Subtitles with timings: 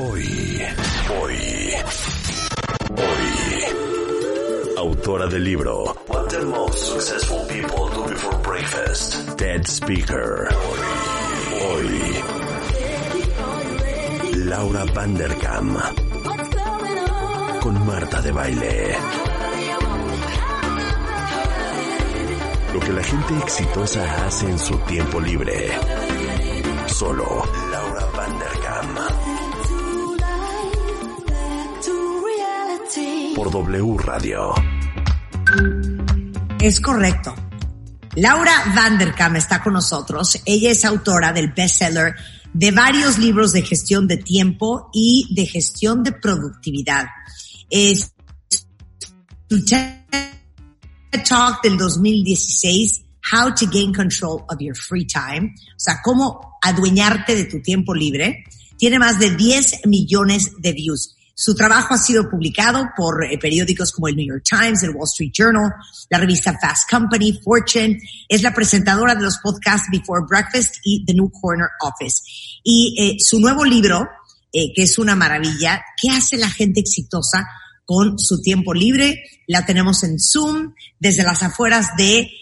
[0.00, 0.62] Hoy,
[1.20, 1.34] hoy,
[2.96, 3.26] hoy.
[4.76, 9.36] Autora del libro What the Most Successful People Do Before Breakfast.
[9.36, 10.48] TED Speaker.
[11.64, 12.22] Hoy.
[14.44, 15.76] Laura Vanderkam.
[17.60, 18.96] Con Marta de Baile.
[22.72, 25.72] Lo que la gente exitosa hace en su tiempo libre.
[26.86, 27.67] Solo
[33.38, 34.52] Por W Radio.
[36.60, 37.32] Es correcto.
[38.16, 40.42] Laura Vanderkam está con nosotros.
[40.44, 42.16] Ella es autora del bestseller
[42.52, 47.06] de varios libros de gestión de tiempo y de gestión de productividad.
[47.70, 48.12] Es
[49.48, 56.58] su Talk del 2016, How to Gain Control of Your Free Time, o sea, cómo
[56.60, 58.42] adueñarte de tu tiempo libre.
[58.76, 61.14] Tiene más de 10 millones de views.
[61.40, 65.06] Su trabajo ha sido publicado por eh, periódicos como el New York Times, el Wall
[65.06, 65.72] Street Journal,
[66.10, 67.96] la revista Fast Company, Fortune.
[68.28, 72.24] Es la presentadora de los podcasts Before Breakfast y The New Corner Office.
[72.64, 74.08] Y eh, su nuevo libro,
[74.52, 77.46] eh, que es una maravilla, ¿qué hace la gente exitosa
[77.84, 79.22] con su tiempo libre?
[79.46, 82.32] La tenemos en Zoom desde las afueras de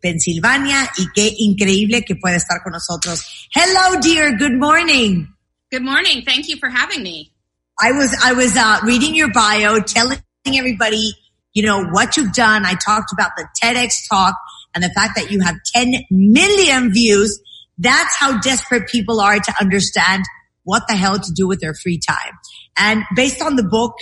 [0.00, 3.24] Pensilvania y qué increíble que puede estar con nosotros.
[3.52, 4.38] Hello, dear.
[4.38, 5.26] Good morning.
[5.72, 6.22] Good morning.
[6.24, 7.32] Thank you for having me.
[7.80, 11.12] I was I was uh, reading your bio, telling everybody,
[11.52, 12.64] you know, what you've done.
[12.64, 14.34] I talked about the TEDx talk
[14.74, 17.40] and the fact that you have 10 million views.
[17.78, 20.24] That's how desperate people are to understand
[20.64, 22.38] what the hell to do with their free time.
[22.76, 23.94] And based on the book,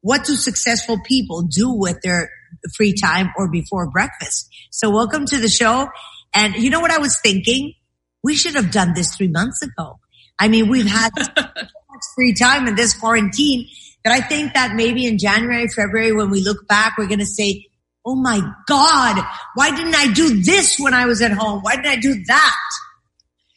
[0.00, 2.30] what do successful people do with their
[2.74, 4.48] free time or before breakfast?
[4.70, 5.88] So welcome to the show.
[6.34, 7.74] And you know what I was thinking?
[8.22, 9.98] We should have done this three months ago.
[10.40, 13.68] I mean, we've had so much free time in this quarantine
[14.04, 17.26] that I think that maybe in January, February, when we look back, we're going to
[17.26, 17.66] say,
[18.04, 19.22] Oh my God,
[19.54, 21.60] why didn't I do this when I was at home?
[21.60, 22.56] Why didn't I do that?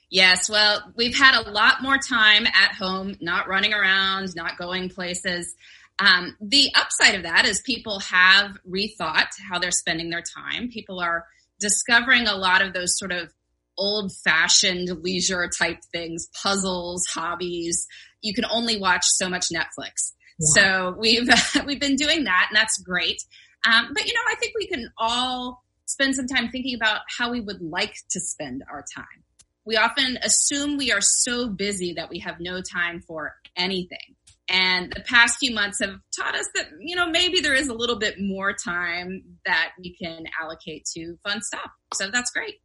[0.09, 4.89] Yes, well, we've had a lot more time at home, not running around, not going
[4.89, 5.55] places.
[5.97, 10.69] Um, the upside of that is people have rethought how they're spending their time.
[10.69, 11.25] People are
[11.59, 13.31] discovering a lot of those sort of
[13.77, 17.87] old fashioned leisure type things, puzzles, hobbies.
[18.21, 20.13] You can only watch so much Netflix.
[20.55, 21.29] So we've,
[21.65, 23.21] we've been doing that and that's great.
[23.65, 27.31] Um, but you know, I think we can all spend some time thinking about how
[27.31, 29.23] we would like to spend our time.
[29.65, 34.15] We often assume we are so busy that we have no time for anything.
[34.49, 37.73] And the past few months have taught us that, you know, maybe there is a
[37.73, 41.71] little bit more time that we can allocate to fun stuff.
[41.93, 42.55] So that's great.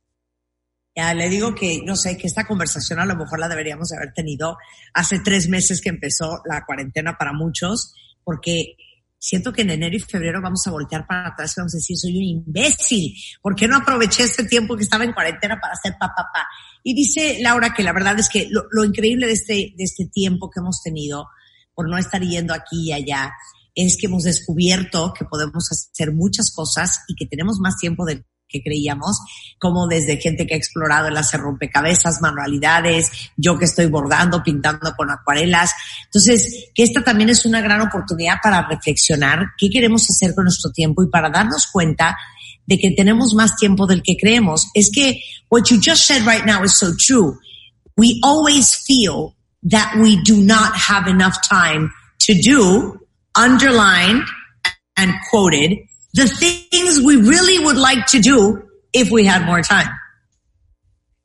[0.97, 4.13] Ya le digo que, no sé, que esta conversación a lo mejor la deberíamos haber
[4.13, 4.57] tenido
[4.95, 7.95] hace tres meses que empezó la cuarentena para muchos,
[8.25, 8.77] porque
[9.19, 11.97] siento que en enero y febrero vamos a voltear para atrás y vamos a decir,
[11.97, 15.93] soy un imbécil, ¿por qué no aproveché este tiempo que estaba en cuarentena para hacer
[15.99, 16.15] papá?
[16.17, 16.49] Pa, pa?
[16.83, 20.07] Y dice Laura que la verdad es que lo, lo increíble de este, de este
[20.07, 21.27] tiempo que hemos tenido
[21.75, 23.33] por no estar yendo aquí y allá
[23.75, 28.25] es que hemos descubierto que podemos hacer muchas cosas y que tenemos más tiempo del
[28.49, 29.19] que creíamos,
[29.59, 34.95] como desde gente que ha explorado el hacer rompecabezas, manualidades, yo que estoy bordando, pintando
[34.97, 35.73] con acuarelas.
[36.05, 40.71] Entonces, que esta también es una gran oportunidad para reflexionar qué queremos hacer con nuestro
[40.73, 42.17] tiempo y para darnos cuenta
[42.67, 44.69] de que tenemos más tiempo del que creemos.
[44.75, 45.21] Es que
[45.51, 47.39] what you just said right now is so true.
[47.97, 49.35] We always feel
[49.71, 51.91] that we do not have enough time
[52.27, 53.01] to do,
[53.35, 54.23] underlined
[54.97, 55.79] and quoted,
[56.15, 59.89] the things we really would like to do if we had more time.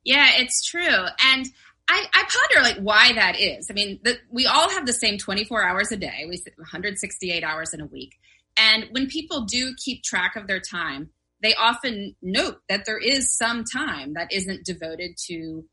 [0.04, 0.82] Yeah, it's true.
[0.82, 1.46] And
[1.88, 3.68] I, I ponder like why that is.
[3.70, 6.24] I mean, the, we all have the same 24 hours a day.
[6.28, 8.14] We 168 hours in a week.
[8.56, 11.10] And when people do keep track of their time,
[11.42, 15.64] they often note that there is some time that isn't devoted to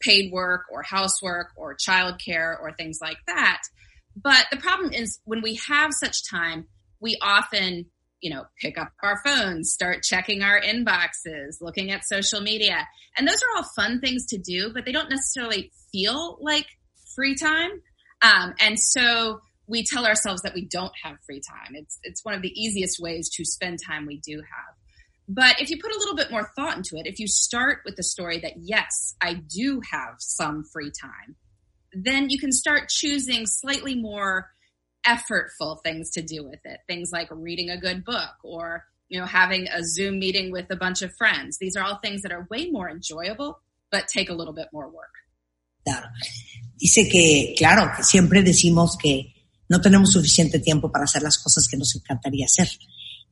[0.00, 3.62] paid work or housework or childcare or things like that.
[4.14, 6.66] But the problem is when we have such time,
[7.00, 7.86] we often
[8.20, 12.86] you know, pick up our phones, start checking our inboxes, looking at social media.
[13.16, 16.66] And those are all fun things to do, but they don't necessarily feel like
[17.14, 17.70] free time.
[18.22, 21.74] Um, and so we tell ourselves that we don't have free time.
[21.74, 24.74] It's, it's one of the easiest ways to spend time we do have.
[25.28, 27.96] But if you put a little bit more thought into it, if you start with
[27.96, 31.36] the story that yes, I do have some free time,
[31.92, 34.48] then you can start choosing slightly more
[35.08, 36.80] effortful things to do with it.
[36.86, 40.76] Things like reading a good book or, you know, having a Zoom meeting with a
[40.76, 41.58] bunch of friends.
[41.58, 43.60] These are all things that are way more enjoyable,
[43.90, 45.14] but take a little bit more work.
[45.84, 46.08] Claro.
[46.76, 49.34] dice que, claro, que siempre decimos que
[49.68, 52.68] no tenemos suficiente tiempo para hacer las cosas que nos encantaría hacer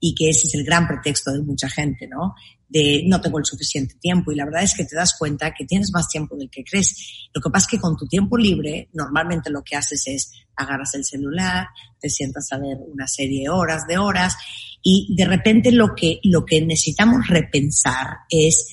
[0.00, 2.34] y que ese es el gran pretexto de mucha gente, ¿no?
[2.68, 5.64] De no tengo el suficiente tiempo y la verdad es que te das cuenta que
[5.64, 7.28] tienes más tiempo del que crees.
[7.32, 10.94] Lo que pasa es que con tu tiempo libre normalmente lo que haces es agarras
[10.94, 11.68] el celular,
[12.00, 14.36] te sientas a ver una serie de horas, de horas
[14.82, 18.66] y de repente lo que, lo que necesitamos repensar es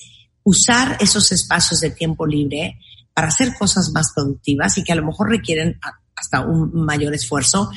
[0.44, 2.78] usar esos espacios de tiempo libre
[3.12, 5.78] para hacer cosas más productivas y que a lo mejor requieren
[6.14, 7.70] hasta un mayor esfuerzo,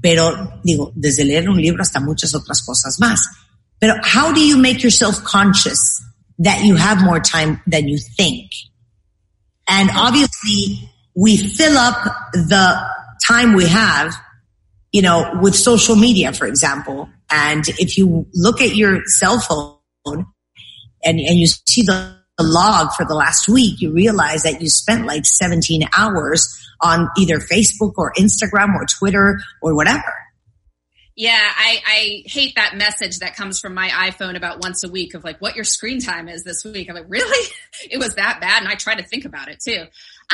[0.00, 3.20] pero digo, desde leer un libro hasta muchas otras cosas más.
[3.80, 6.02] Pero how do you make yourself conscious
[6.38, 8.50] that you have more time than you think?
[9.68, 12.02] And obviously we fill up
[12.32, 12.80] the
[13.26, 14.14] time we have,
[14.92, 17.08] you know, with social media, for example.
[17.30, 20.26] And if you look at your cell phone
[21.04, 25.06] and, and you see the log for the last week, you realize that you spent
[25.06, 30.14] like 17 hours on either Facebook or Instagram or Twitter or whatever.
[31.16, 35.14] Yeah, I, I hate that message that comes from my iPhone about once a week
[35.14, 36.88] of like what your screen time is this week.
[36.88, 37.48] I'm like, really?
[37.90, 38.62] It was that bad?
[38.62, 39.84] And I try to think about it too.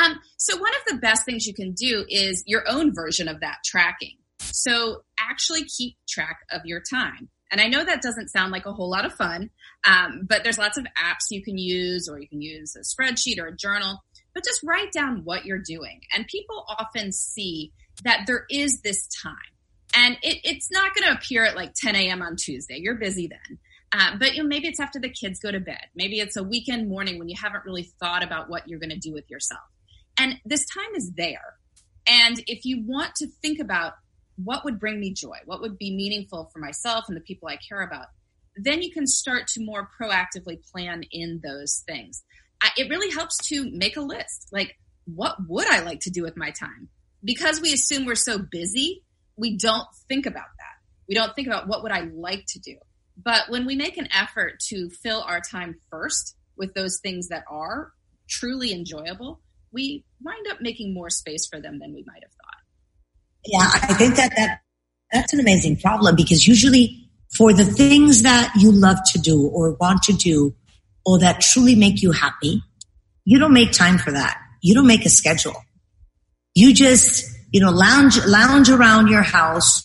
[0.02, 3.40] Um, so one of the best things you can do is your own version of
[3.40, 4.16] that tracking.
[4.38, 7.28] So actually keep track of your time.
[7.50, 9.50] And I know that doesn't sound like a whole lot of fun,
[9.86, 13.38] um, but there's lots of apps you can use, or you can use a spreadsheet
[13.38, 14.02] or a journal,
[14.34, 16.00] but just write down what you're doing.
[16.12, 17.72] And people often see
[18.04, 19.36] that there is this time.
[19.96, 22.22] And it, it's not going to appear at like 10 a.m.
[22.22, 22.78] on Tuesday.
[22.78, 23.58] You're busy then.
[23.92, 25.86] Uh, but you know, maybe it's after the kids go to bed.
[25.94, 28.98] Maybe it's a weekend morning when you haven't really thought about what you're going to
[28.98, 29.62] do with yourself.
[30.18, 31.54] And this time is there.
[32.08, 33.92] And if you want to think about
[34.36, 37.56] what would bring me joy, what would be meaningful for myself and the people I
[37.68, 38.06] care about,
[38.56, 42.22] then you can start to more proactively plan in those things.
[42.76, 44.48] It really helps to make a list.
[44.52, 46.88] Like, what would I like to do with my time?
[47.22, 49.02] Because we assume we're so busy,
[49.36, 50.74] we don't think about that.
[51.08, 52.76] We don't think about what would I like to do.
[53.22, 57.44] But when we make an effort to fill our time first with those things that
[57.50, 57.92] are
[58.28, 59.40] truly enjoyable,
[59.72, 62.54] we wind up making more space for them than we might have thought.
[63.44, 64.60] Yeah, I think that, that
[65.12, 67.03] that's an amazing problem because usually
[67.36, 70.54] for the things that you love to do or want to do
[71.04, 72.62] or that truly make you happy,
[73.24, 74.38] you don't make time for that.
[74.62, 75.56] You don't make a schedule.
[76.54, 79.84] You just, you know, lounge, lounge around your house.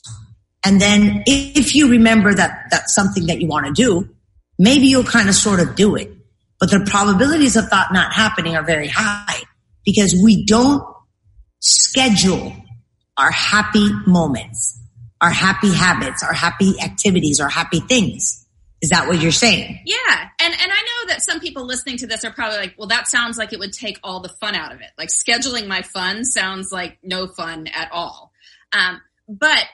[0.65, 4.09] And then if you remember that that's something that you want to do,
[4.57, 6.11] maybe you'll kind of sort of do it.
[6.59, 9.41] But the probabilities of that not happening are very high
[9.85, 10.83] because we don't
[11.61, 12.53] schedule
[13.17, 14.78] our happy moments,
[15.21, 18.45] our happy habits, our happy activities, our happy things.
[18.81, 19.81] Is that what you're saying?
[19.85, 20.29] Yeah.
[20.39, 23.09] And and I know that some people listening to this are probably like, well, that
[23.09, 24.89] sounds like it would take all the fun out of it.
[24.97, 28.31] Like scheduling my fun sounds like no fun at all.
[28.71, 29.65] Um, but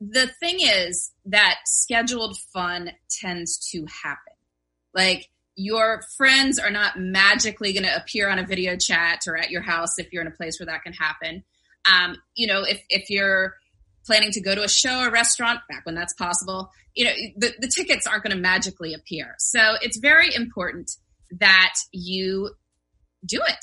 [0.00, 4.34] the thing is that scheduled fun tends to happen.
[4.94, 9.50] Like your friends are not magically going to appear on a video chat or at
[9.50, 11.44] your house if you're in a place where that can happen.
[11.90, 13.54] Um, you know, if, if you're
[14.10, 17.52] planning to go to a show or restaurant, back when that's possible, you know, the,
[17.60, 19.36] the tickets aren't going to magically appear.
[19.38, 20.90] So it's very important
[21.38, 22.50] that you
[23.24, 23.60] do it.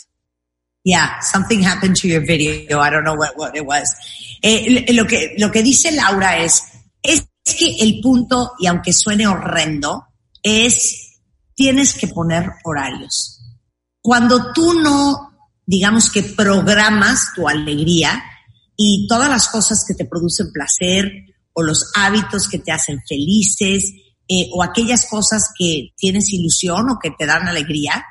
[0.85, 2.79] Yeah, something happened to your video.
[2.79, 3.93] I don't know what, what it was.
[4.41, 6.63] Eh, lo, que, lo que dice Laura es,
[7.03, 10.07] es que el punto, y aunque suene horrendo,
[10.41, 11.19] es
[11.55, 13.41] tienes que poner horarios.
[14.01, 15.27] Cuando tú no
[15.67, 18.23] digamos que programas tu alegría
[18.77, 21.11] y todas las cosas que te producen placer
[21.53, 23.91] o los hábitos que te hacen felices
[24.27, 28.05] eh, o aquellas cosas que tienes ilusión o que te dan alegría,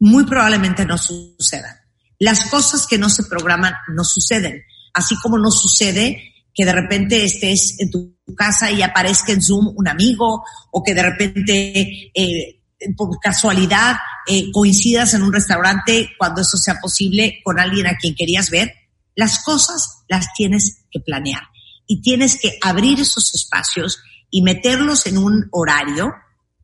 [0.00, 1.76] muy probablemente no sucedan.
[2.18, 4.62] Las cosas que no se programan no suceden,
[4.92, 9.74] así como no sucede que de repente estés en tu casa y aparezca en Zoom
[9.76, 12.62] un amigo o que de repente eh,
[12.96, 18.14] por casualidad eh, coincidas en un restaurante cuando eso sea posible con alguien a quien
[18.14, 18.72] querías ver,
[19.16, 21.42] las cosas las tienes que planear
[21.86, 23.98] y tienes que abrir esos espacios
[24.30, 26.14] y meterlos en un horario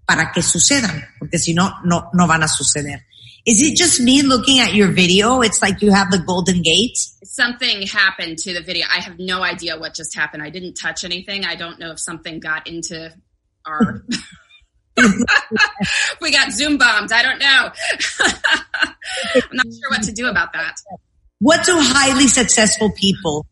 [0.04, 3.06] para que sucedan, porque si no, no, no van a suceder.
[3.44, 5.42] Is it just me looking at your video?
[5.42, 6.96] It's like you have the golden gate.
[7.24, 8.86] Something happened to the video.
[8.88, 10.44] I have no idea what just happened.
[10.44, 11.44] I didn't touch anything.
[11.44, 13.12] I don't know if something got into
[13.66, 14.04] our
[16.20, 17.12] we got Zoom bombed.
[17.12, 17.70] I don't know.
[19.34, 20.76] I'm not sure what to do about that.
[21.42, 23.46] What do highly successful people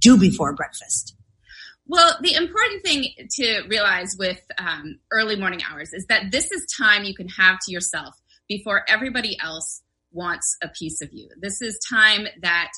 [0.00, 1.14] do before breakfast?
[1.86, 3.06] Well, the important thing
[3.36, 7.58] to realize with um, early morning hours is that this is time you can have
[7.66, 8.16] to yourself
[8.48, 11.28] before everybody else wants a piece of you.
[11.40, 12.72] This is time that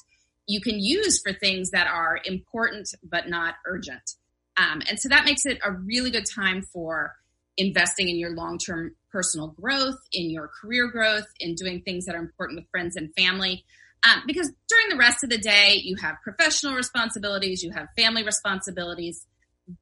[0.46, 4.16] you can use for things that are important but not urgent.
[4.58, 7.14] Um, and so that makes it a really good time for
[7.56, 12.14] investing in your long term personal growth, in your career growth, in doing things that
[12.14, 13.64] are important with friends and family.
[14.04, 18.24] Um, because during the rest of the day, you have professional responsibilities, you have family
[18.24, 19.26] responsibilities,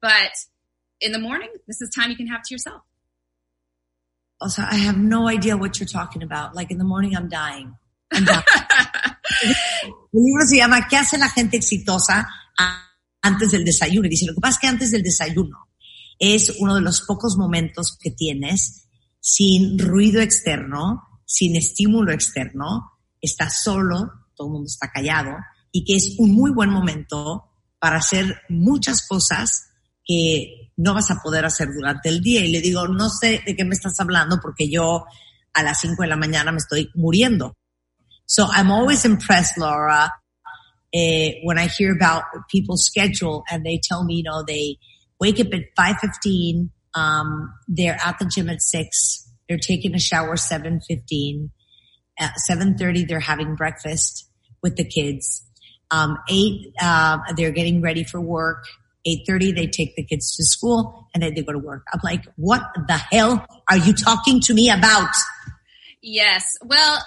[0.01, 0.31] but
[0.99, 2.81] in the morning, this is time you can have to yourself.
[4.39, 6.55] Also, I have no idea what you're talking about.
[6.55, 7.75] Like in the morning, I'm dying.
[8.11, 8.43] I'm dying.
[10.13, 12.27] El libro se llama ¿Qué hace la gente exitosa
[13.23, 14.07] antes del desayuno?
[14.07, 15.69] Y dice, lo que pasa es que antes del desayuno
[16.19, 18.87] es uno de los pocos momentos que tienes
[19.19, 25.35] sin ruido externo, sin estímulo externo, estás solo, todo el mundo está callado,
[25.71, 27.45] y que es un muy buen momento
[27.79, 29.69] para hacer muchas cosas
[30.05, 32.43] que no vas a poder hacer durante el día.
[32.43, 35.05] Y le digo, no sé de qué me estás hablando porque yo
[35.53, 37.55] a las 5 de la mañana me estoy muriendo.
[38.25, 40.11] So I'm always impressed, Laura,
[40.93, 44.77] uh, when I hear about people's schedule and they tell me, you know, they
[45.19, 50.35] wake up at 5.15, um, they're at the gym at 6, they're taking a shower
[50.35, 51.49] 7.15,
[52.21, 54.29] at 7.30 they're having breakfast
[54.61, 55.43] with the kids.
[55.89, 58.65] Um, 8, uh, they're getting ready for work.
[59.05, 61.83] 8.30 they take the kids to school and then they go to work.
[61.91, 65.09] I'm like, what the hell are you talking to me about?
[66.01, 66.45] Yes.
[66.63, 67.03] Well,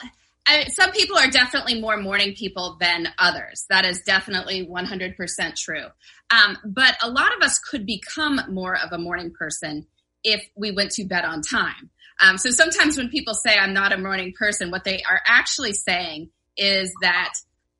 [0.46, 3.64] I, some people are definitely more morning people than others.
[3.70, 5.86] That is definitely 100% true.
[6.30, 9.86] Um, but a lot of us could become more of a morning person
[10.22, 11.90] if we went to bed on time.
[12.20, 15.72] Um, so sometimes when people say I'm not a morning person, what they are actually
[15.72, 17.32] saying is that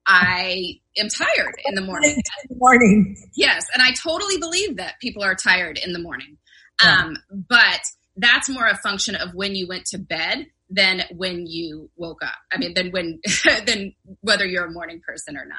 [0.06, 2.10] I am tired in the morning.
[2.16, 3.16] in the morning.
[3.34, 6.36] Yes, and I totally believe that people are tired in the morning.
[6.82, 7.02] Yeah.
[7.02, 7.80] Um, but
[8.16, 12.34] that's more a function of when you went to bed than when you woke up.
[12.52, 13.20] I mean, than when,
[13.66, 15.58] than whether you're a morning person or not.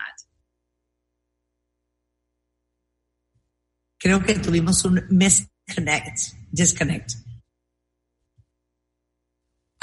[4.04, 7.16] Creo que tuvimos un misconnect, disconnect.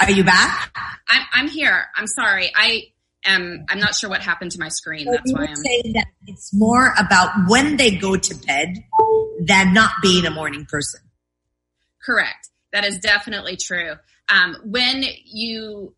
[0.03, 0.75] Are you back?
[1.09, 1.85] I'm, I'm here.
[1.95, 2.51] I'm sorry.
[2.53, 2.83] I
[3.25, 3.65] am.
[3.69, 5.05] I'm not sure what happened to my screen.
[5.09, 8.83] That's why I'm saying that it's more about when they go to bed
[9.39, 10.99] than not being a morning person.
[12.05, 12.49] Correct.
[12.73, 13.93] That is definitely true.
[14.27, 15.95] Um, when you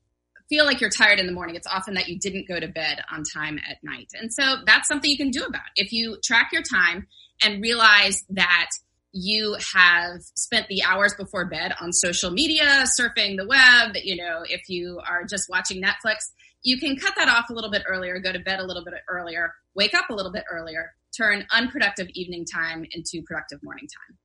[0.49, 3.01] feel like you're tired in the morning, it's often that you didn't go to bed
[3.11, 4.11] on time at night.
[4.19, 5.63] And so that's something you can do about.
[5.75, 7.07] If you track your time
[7.43, 8.69] and realize that
[9.15, 14.43] you have spent the hours before bed on social media, surfing the web, you know,
[14.43, 16.17] if you are just watching Netflix,
[16.63, 18.95] you can cut that off a little bit earlier, go to bed a little bit
[19.07, 24.17] earlier, wake up a little bit earlier, turn unproductive evening time into productive morning time.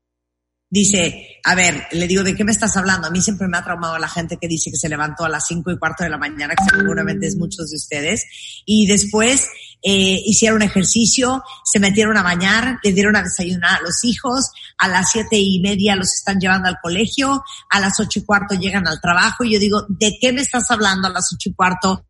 [0.70, 3.08] dice, a ver, le digo, ¿de qué me estás hablando?
[3.08, 5.46] A mí siempre me ha traumado la gente que dice que se levantó a las
[5.46, 8.24] cinco y cuarto de la mañana, que seguramente es muchos de ustedes,
[8.64, 9.48] y después
[9.82, 14.88] eh, hicieron ejercicio, se metieron a bañar, le dieron a desayunar a los hijos, a
[14.88, 18.86] las siete y media los están llevando al colegio, a las ocho y cuarto llegan
[18.86, 22.06] al trabajo, y yo digo, ¿de qué me estás hablando a las ocho y cuarto?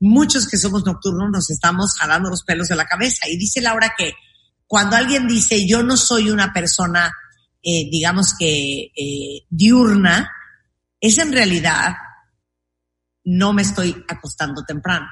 [0.00, 3.28] Muchos que somos nocturnos nos estamos jalando los pelos de la cabeza.
[3.28, 4.14] Y dice Laura que
[4.66, 7.12] cuando alguien dice, yo no soy una persona
[7.62, 10.30] eh, digamos que eh, diurna,
[10.98, 11.94] es en realidad
[13.24, 15.06] no me estoy acostando temprano,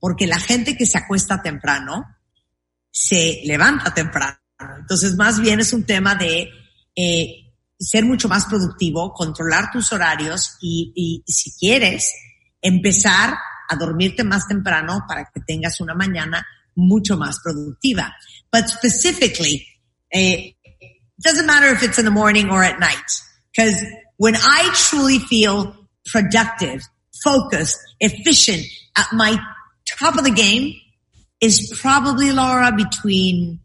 [0.00, 2.04] porque la gente que se acuesta temprano
[2.90, 4.36] se levanta temprano.
[4.78, 6.50] Entonces, más bien es un tema de
[6.96, 10.92] eh, ser mucho más productivo, controlar tus horarios y,
[11.26, 12.12] y, si quieres,
[12.60, 13.38] empezar
[13.68, 18.12] a dormirte más temprano para que tengas una mañana mucho más productiva.
[18.50, 19.66] But specifically,
[20.12, 20.56] eh,
[21.22, 23.04] doesn't matter if it's in the morning or at night.
[23.56, 23.82] Cause
[24.16, 25.74] when I truly feel
[26.10, 26.82] productive,
[27.22, 28.64] focused, efficient
[28.96, 29.38] at my
[29.98, 30.74] top of the game
[31.40, 33.60] is probably Laura between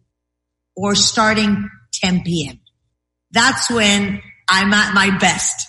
[0.76, 2.60] or starting 10 p.m.
[3.32, 5.68] That's when I'm at my best.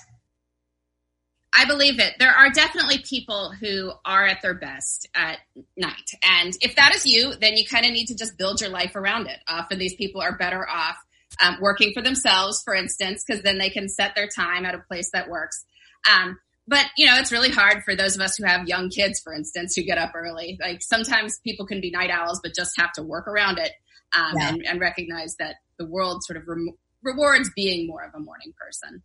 [1.58, 2.14] I believe it.
[2.18, 5.38] There are definitely people who are at their best at
[5.76, 6.10] night.
[6.22, 8.94] And if that is you, then you kind of need to just build your life
[8.94, 9.38] around it.
[9.48, 10.96] Often these people are better off
[11.40, 14.84] um, working for themselves, for instance, because then they can set their time at a
[14.86, 15.64] place that works.
[16.10, 19.20] Um, but you know, it's really hard for those of us who have young kids,
[19.20, 20.58] for instance, who get up early.
[20.60, 23.72] Like sometimes people can be night owls, but just have to work around it
[24.16, 24.48] um, yeah.
[24.48, 28.52] and, and, recognize that the world sort of re- rewards being more of a morning
[28.58, 29.02] person.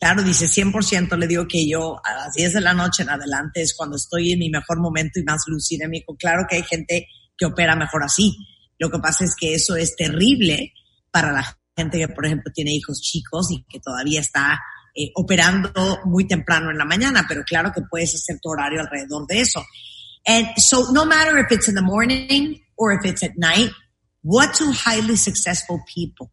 [0.00, 3.62] Claro, dice 100%, le digo que yo a las 10 de la noche en adelante
[3.62, 5.88] es cuando estoy en mi mejor momento y más lúcida.
[5.88, 8.36] Me dijo, claro que hay gente que opera mejor así.
[8.78, 10.72] Lo que pasa es que eso es terrible
[11.10, 14.60] para la gente que, por ejemplo, tiene hijos chicos y que todavía está
[14.94, 19.26] eh, operando muy temprano en la mañana, pero claro que puedes hacer tu horario alrededor
[19.26, 19.64] de eso.
[20.26, 23.70] And so no matter if it's in the morning or if it's at night,
[24.22, 26.30] what do highly successful people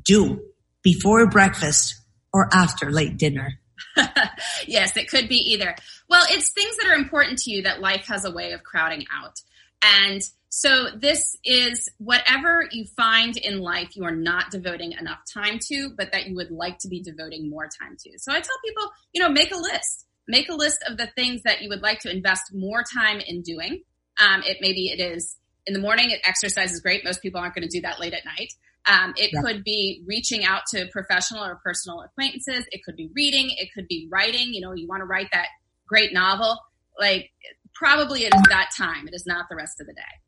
[0.00, 0.40] do
[0.82, 1.94] before breakfast
[2.32, 3.58] or after late dinner?
[4.66, 5.74] yes, it could be either.
[6.08, 9.04] Well, it's things that are important to you that life has a way of crowding
[9.12, 9.40] out.
[9.82, 10.22] And
[10.54, 15.94] so this is whatever you find in life you are not devoting enough time to,
[15.96, 18.18] but that you would like to be devoting more time to.
[18.18, 20.04] So I tell people, you know, make a list.
[20.28, 23.40] Make a list of the things that you would like to invest more time in
[23.40, 23.82] doing.
[24.20, 26.14] Um, it maybe it is in the morning.
[26.22, 27.02] Exercise is great.
[27.02, 28.52] Most people aren't going to do that late at night.
[28.86, 29.40] Um, it yeah.
[29.40, 32.66] could be reaching out to professional or personal acquaintances.
[32.70, 33.48] It could be reading.
[33.56, 34.52] It could be writing.
[34.52, 35.46] You know, you want to write that
[35.88, 36.58] great novel.
[37.00, 37.30] Like
[37.74, 39.08] probably it is that time.
[39.08, 40.21] It is not the rest of the day.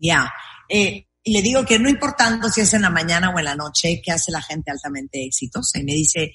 [0.00, 0.32] Yeah.
[0.68, 4.00] Eh, le digo que no importando si es en la mañana o en la noche,
[4.02, 5.78] que hace la gente altamente exitosa.
[5.78, 6.32] Y me dice,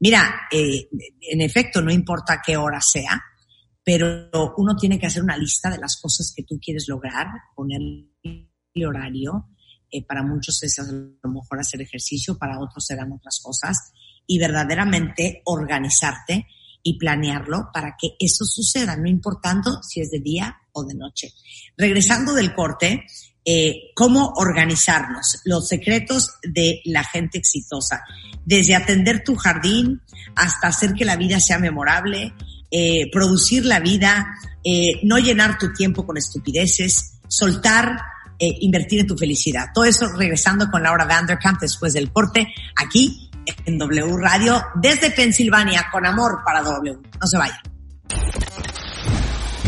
[0.00, 0.88] mira, eh,
[1.32, 3.20] en efecto, no importa qué hora sea,
[3.82, 7.80] pero uno tiene que hacer una lista de las cosas que tú quieres lograr, poner
[8.22, 9.48] el horario,
[9.90, 13.92] eh, para muchos es a lo mejor hacer ejercicio, para otros serán otras cosas,
[14.26, 16.46] y verdaderamente organizarte
[16.82, 21.32] y planearlo para que eso suceda, no importando si es de día o de noche.
[21.76, 23.04] Regresando del corte,
[23.44, 28.02] eh, cómo organizarnos, los secretos de la gente exitosa,
[28.44, 30.00] desde atender tu jardín
[30.34, 32.32] hasta hacer que la vida sea memorable,
[32.70, 34.26] eh, producir la vida,
[35.04, 37.98] no llenar tu tiempo con estupideces, soltar
[38.38, 39.68] eh, invertir en tu felicidad.
[39.72, 43.30] Todo eso regresando con Laura Vanderkamp después del corte aquí
[43.64, 46.98] en W Radio desde Pensilvania con amor para W.
[47.18, 47.56] No se vayan.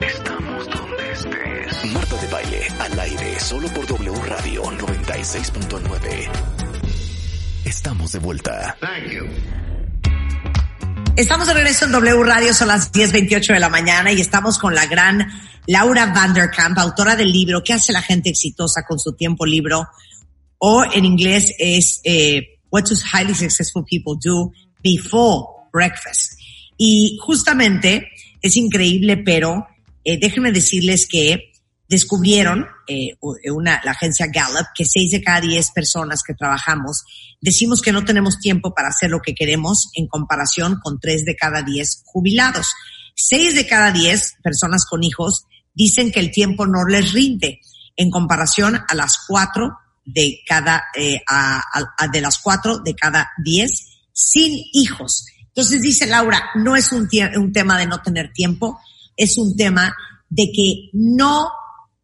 [0.00, 1.92] Estamos donde estés.
[1.92, 6.30] Marta de baile al aire solo por W Radio 96.9.
[7.64, 8.76] Estamos de vuelta.
[11.16, 14.72] Estamos de regreso en W Radio, son las 10.28 de la mañana y estamos con
[14.72, 15.26] la gran
[15.66, 19.88] Laura Vanderkamp, autora del libro ¿Qué hace la gente exitosa con su tiempo libro?
[20.58, 24.52] O en inglés es eh, What do highly successful people do
[24.84, 26.25] before breakfast?
[26.76, 28.08] Y justamente
[28.42, 29.66] es increíble, pero
[30.04, 31.52] eh, déjenme decirles que
[31.88, 33.16] descubrieron eh,
[33.50, 37.04] una, la agencia Gallup que seis de cada diez personas que trabajamos
[37.40, 41.36] decimos que no tenemos tiempo para hacer lo que queremos en comparación con tres de
[41.36, 42.72] cada diez jubilados.
[43.14, 47.60] Seis de cada diez personas con hijos dicen que el tiempo no les rinde
[47.96, 51.62] en comparación a las cuatro de cada eh, a,
[51.98, 55.26] a, de las cuatro de cada diez sin hijos.
[55.56, 58.78] Entonces dice Laura, no es un, un tema de no tener tiempo,
[59.16, 59.96] es un tema
[60.28, 61.48] de que no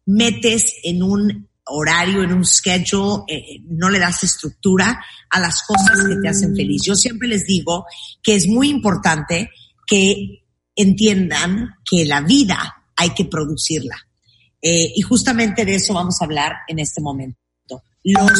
[0.07, 5.99] metes en un horario, en un schedule, eh, no le das estructura a las cosas
[6.03, 6.81] que te hacen feliz.
[6.83, 7.85] Yo siempre les digo
[8.23, 9.51] que es muy importante
[9.85, 10.43] que
[10.75, 13.97] entiendan que la vida hay que producirla.
[14.63, 17.37] Eh, y justamente de eso vamos a hablar en este momento.
[18.03, 18.31] Los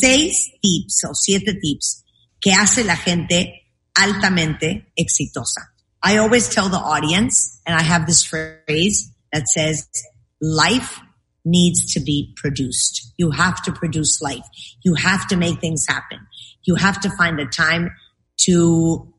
[0.00, 2.02] seis tips o siete tips
[2.40, 3.63] que hace la gente
[3.96, 5.68] altamente exitosa.
[6.02, 9.88] I always tell the audience, and I have this phrase that says,
[10.40, 11.00] life
[11.44, 13.12] needs to be produced.
[13.16, 14.44] You have to produce life.
[14.82, 16.18] You have to make things happen.
[16.64, 17.90] You have to find the time
[18.42, 19.12] to,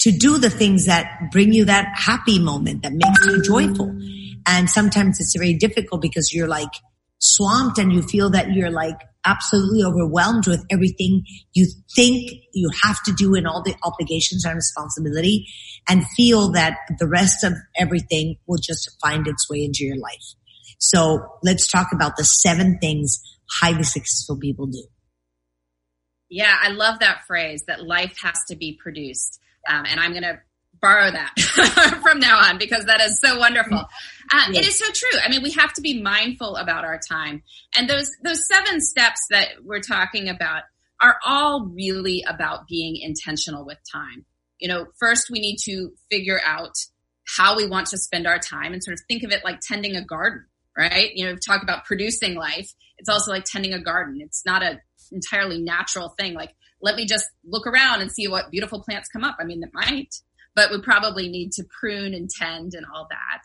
[0.00, 3.96] to do the things that bring you that happy moment that makes you joyful.
[4.46, 6.72] And sometimes it's very difficult because you're like
[7.18, 13.02] swamped and you feel that you're like absolutely overwhelmed with everything you think you have
[13.04, 15.46] to do and all the obligations and responsibility
[15.88, 20.34] and feel that the rest of everything will just find its way into your life.
[20.78, 23.20] So let's talk about the seven things
[23.60, 24.84] highly successful people do.
[26.28, 29.38] Yeah, I love that phrase that life has to be produced.
[29.68, 30.40] Um, and I'm going to
[30.82, 33.78] borrow that from now on because that is so wonderful.
[33.78, 34.64] Uh, yes.
[34.64, 35.20] It is so true.
[35.24, 37.42] I mean, we have to be mindful about our time,
[37.74, 40.64] and those those seven steps that we're talking about
[41.00, 44.24] are all really about being intentional with time.
[44.58, 46.74] You know, first we need to figure out
[47.36, 49.96] how we want to spend our time and sort of think of it like tending
[49.96, 50.44] a garden.
[50.76, 51.10] right?
[51.14, 52.72] You know, talk about producing life.
[52.98, 54.20] It's also like tending a garden.
[54.20, 56.34] It's not a entirely natural thing.
[56.34, 59.36] Like, let me just look around and see what beautiful plants come up.
[59.40, 60.14] I mean, it might,
[60.54, 63.42] but we probably need to prune and tend and all that.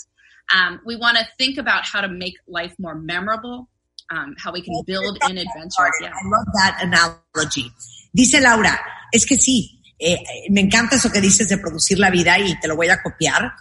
[0.55, 3.69] Um, we want to think about how to make life more memorable,
[4.09, 5.95] um, how we can build in adventures.
[6.01, 6.09] Yeah.
[6.09, 7.71] I love that analogy.
[8.13, 8.79] Dice Laura,
[9.11, 10.17] es que sí, eh,
[10.49, 13.51] me encanta eso que dices de producir la vida y te lo voy a copiar,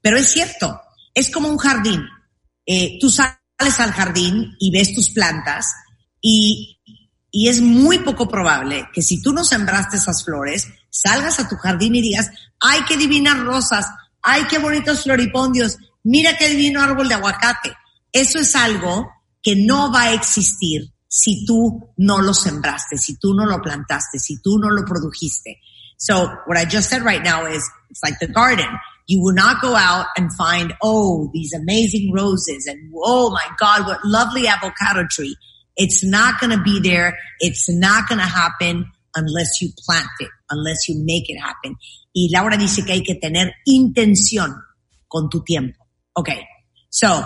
[0.00, 0.80] pero es cierto,
[1.12, 2.06] es como un jardín.
[2.66, 3.38] Eh, tú sales
[3.78, 5.74] al jardín y ves tus plantas
[6.20, 6.80] y,
[7.30, 11.56] y es muy poco probable que si tú no sembraste esas flores, salgas a tu
[11.56, 12.30] jardín y digas,
[12.60, 13.86] ay, qué divinas rosas,
[14.22, 17.76] ay, qué bonitos floripondios, mira qué divino árbol de aguacate.
[18.12, 19.10] Eso es algo
[19.42, 24.18] que no va a existir si tú no lo sembraste, si tú no lo plantaste,
[24.18, 25.60] si tú no lo produjiste.
[25.96, 28.66] So what I just said right now is it's like the garden.
[29.06, 33.86] You will not go out and find, oh, these amazing roses and oh my God,
[33.86, 35.36] what lovely avocado tree.
[35.76, 37.18] It's not going to be there.
[37.40, 41.76] It's not going to happen unless you plant it, unless you make it happen.
[42.14, 44.54] Y Laura dice que hay que tener intención
[45.08, 45.78] con tu tiempo.
[46.16, 46.46] Okay.
[46.90, 47.22] So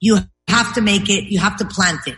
[0.00, 0.18] you
[0.48, 2.16] have to make it, you have to plant it.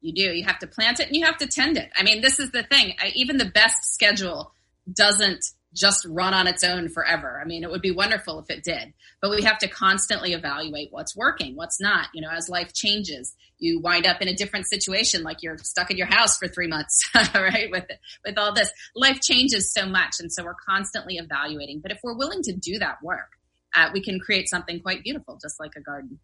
[0.00, 0.32] You do.
[0.32, 1.90] You have to plant it and you have to tend it.
[1.96, 2.94] I mean, this is the thing.
[3.00, 4.52] I, even the best schedule
[4.92, 5.44] doesn't
[5.74, 7.40] just run on its own forever.
[7.42, 10.88] I mean, it would be wonderful if it did, but we have to constantly evaluate
[10.90, 12.08] what's working, what's not.
[12.14, 15.90] You know, as life changes, you wind up in a different situation, like you're stuck
[15.90, 17.70] in your house for three months, right?
[17.70, 17.86] With
[18.24, 21.80] with all this, life changes so much, and so we're constantly evaluating.
[21.80, 23.30] But if we're willing to do that work,
[23.74, 26.20] uh, we can create something quite beautiful, just like a garden.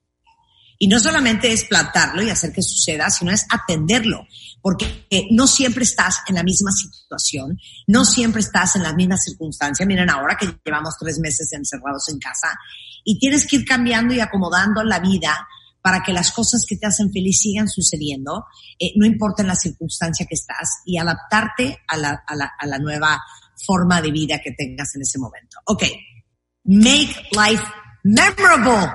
[0.78, 4.26] Y no solamente es plantarlo y hacer que suceda, sino es atenderlo,
[4.60, 9.86] porque no siempre estás en la misma situación, no siempre estás en la misma circunstancia.
[9.86, 12.58] Miren ahora que llevamos tres meses encerrados en casa
[13.04, 15.46] y tienes que ir cambiando y acomodando la vida
[15.84, 18.46] para que las cosas que te hacen feliz sigan sucediendo,
[18.80, 22.66] eh, no importa en la circunstancia que estás, y adaptarte a la, a, la, a
[22.66, 23.22] la nueva
[23.66, 25.58] forma de vida que tengas en ese momento.
[25.66, 25.82] Ok,
[26.64, 27.62] make life
[28.02, 28.94] memorable.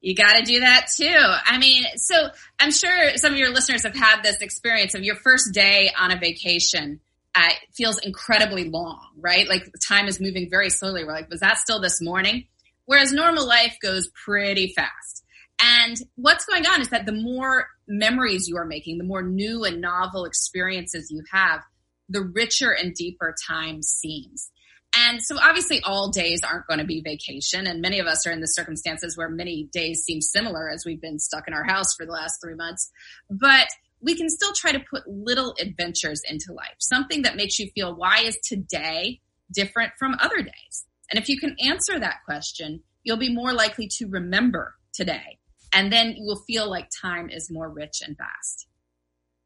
[0.00, 1.18] You got to do that too.
[1.44, 2.28] I mean, so
[2.60, 6.12] I'm sure some of your listeners have had this experience of your first day on
[6.12, 7.00] a vacation.
[7.34, 9.48] Uh, feels incredibly long, right?
[9.48, 11.02] Like the time is moving very slowly.
[11.02, 12.44] We're like, was that still this morning?
[12.84, 15.23] Whereas normal life goes pretty fast.
[15.64, 19.64] And what's going on is that the more memories you are making, the more new
[19.64, 21.60] and novel experiences you have,
[22.08, 24.50] the richer and deeper time seems.
[24.96, 27.66] And so obviously all days aren't going to be vacation.
[27.66, 31.00] And many of us are in the circumstances where many days seem similar as we've
[31.00, 32.90] been stuck in our house for the last three months.
[33.30, 33.68] But
[34.00, 37.96] we can still try to put little adventures into life, something that makes you feel,
[37.96, 39.20] why is today
[39.52, 40.84] different from other days?
[41.10, 45.38] And if you can answer that question, you'll be more likely to remember today.
[45.74, 48.68] And then you will feel like time is more rich and vast.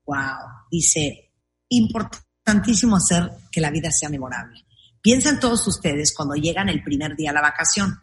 [0.07, 0.67] Wow.
[0.71, 1.33] Dice,
[1.71, 4.65] importantísimo hacer que la vida sea memorable.
[5.01, 7.99] Piensen todos ustedes cuando llegan el primer día a la vacación.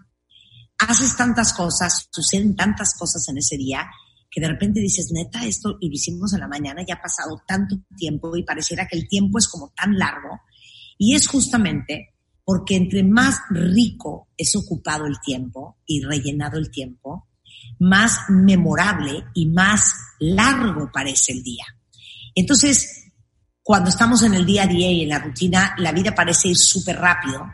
[0.79, 3.87] Haces tantas cosas, suceden tantas cosas en ese día
[4.29, 7.77] que de repente dices, neta, esto lo hicimos en la mañana, ya ha pasado tanto
[7.95, 10.41] tiempo y pareciera que el tiempo es como tan largo.
[10.97, 17.27] Y es justamente porque entre más rico es ocupado el tiempo y rellenado el tiempo,
[17.79, 21.65] más memorable y más largo parece el día.
[22.33, 23.11] Entonces,
[23.61, 26.57] cuando estamos en el día a día y en la rutina, la vida parece ir
[26.57, 27.45] súper rápido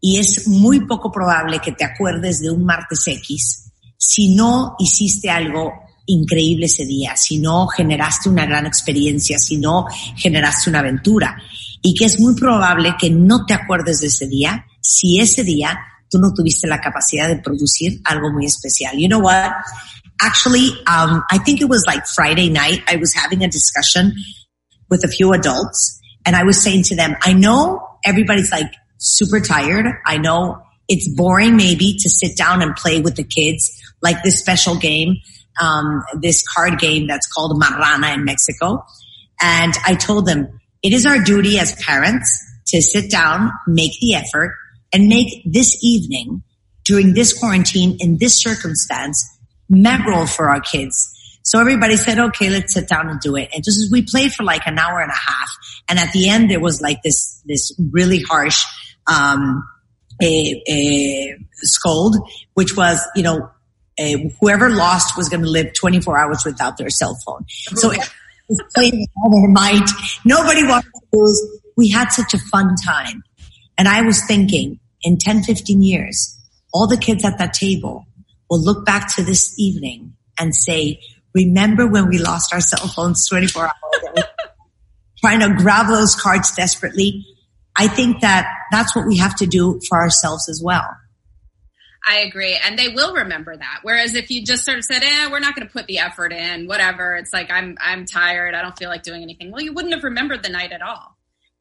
[0.00, 5.30] y es muy poco probable que te acuerdes de un martes X si no hiciste
[5.30, 5.72] algo
[6.06, 11.36] increíble ese día, si no generaste una gran experiencia, si no generaste una aventura.
[11.80, 15.78] Y que es muy probable que no te acuerdes de ese día si ese día
[16.14, 18.96] tú no tuviste la capacidad de producir algo muy especial.
[18.96, 19.52] You know what?
[20.20, 22.82] Actually, um, I think it was like Friday night.
[22.86, 24.12] I was having a discussion
[24.88, 29.40] with a few adults and I was saying to them, I know everybody's like super
[29.40, 29.86] tired.
[30.06, 34.38] I know it's boring maybe to sit down and play with the kids like this
[34.38, 35.16] special game,
[35.60, 38.84] um, this card game that's called Marrana in Mexico.
[39.42, 44.14] And I told them it is our duty as parents to sit down, make the
[44.14, 44.54] effort
[44.94, 46.42] and make this evening
[46.84, 49.22] during this quarantine in this circumstance
[49.68, 53.50] memorable for our kids so everybody said, okay, let's sit down and do it.
[53.54, 55.48] And just as we played for like an hour and a half.
[55.88, 58.64] And at the end, there was like this, this really harsh,
[59.06, 59.62] um,
[60.22, 62.16] a, a scold,
[62.54, 63.50] which was, you know,
[64.00, 67.44] a, whoever lost was going to live 24 hours without their cell phone.
[67.48, 67.98] So it
[68.48, 69.88] was playing with all their might.
[70.24, 71.60] Nobody wanted to lose.
[71.76, 73.22] We had such a fun time.
[73.76, 76.38] And I was thinking in 10, 15 years,
[76.72, 78.06] all the kids at that table
[78.50, 81.00] will look back to this evening and say,
[81.34, 83.72] remember when we lost our cell phones 24 hours
[84.12, 84.22] ago?
[85.24, 87.24] trying to grab those cards desperately.
[87.76, 90.86] I think that that's what we have to do for ourselves as well.
[92.06, 92.58] I agree.
[92.62, 93.78] And they will remember that.
[93.82, 96.32] Whereas if you just sort of said, eh, we're not going to put the effort
[96.34, 97.16] in, whatever.
[97.16, 98.54] It's like, I'm, I'm tired.
[98.54, 99.50] I don't feel like doing anything.
[99.50, 101.16] Well, you wouldn't have remembered the night at all.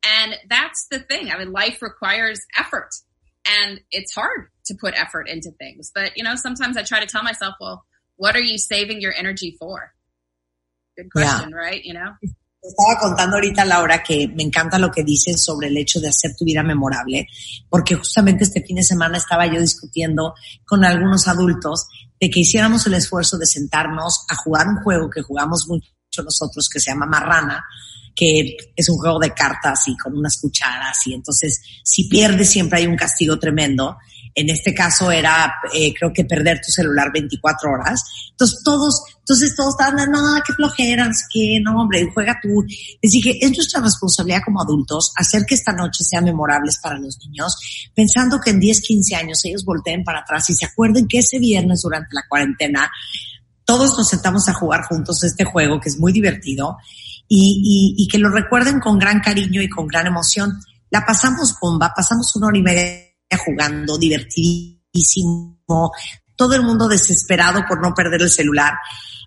[0.05, 1.31] And that's the thing.
[1.31, 2.89] I mean, life requires effort
[3.45, 5.91] and it's hard to put effort into things.
[5.93, 9.13] But, you know, sometimes I try to tell myself, well, what are you saving your
[9.17, 9.93] energy for?
[10.97, 11.57] Good question, yeah.
[11.57, 11.83] right?
[11.83, 12.13] You know?
[12.63, 16.33] Estaba contando ahorita, Laura, que me encanta lo que dices sobre el hecho de hacer
[16.37, 17.27] tu vida memorable,
[17.69, 20.33] porque justamente este fin de semana estaba yo discutiendo
[20.65, 21.87] con algunos adultos
[22.21, 26.69] de que hiciéramos el esfuerzo de sentarnos a jugar un juego que jugamos mucho nosotros,
[26.71, 27.65] que se llama Marrana,
[28.15, 32.79] que es un juego de cartas y con unas cucharas, y entonces si pierdes siempre
[32.79, 33.97] hay un castigo tremendo.
[34.35, 38.03] En este caso era, eh, creo que perder tu celular 24 horas.
[38.31, 42.65] Entonces todos, entonces todos estaban, no, qué flojera, que no, hombre, juega tú.
[42.99, 47.19] Les dije, es nuestra responsabilidad como adultos hacer que esta noche sea memorables para los
[47.27, 47.55] niños,
[47.93, 51.37] pensando que en 10, 15 años ellos volteen para atrás y se acuerden que ese
[51.37, 52.91] viernes durante la cuarentena
[53.65, 56.77] todos nos sentamos a jugar juntos este juego que es muy divertido
[57.35, 60.59] y, que lo recuerden con gran cariño y con gran emoción.
[60.89, 63.09] La pasamos bomba, pasamos una hora y media
[63.43, 65.91] jugando, divertidísimo,
[66.35, 68.73] todo el mundo desesperado por no perder el celular.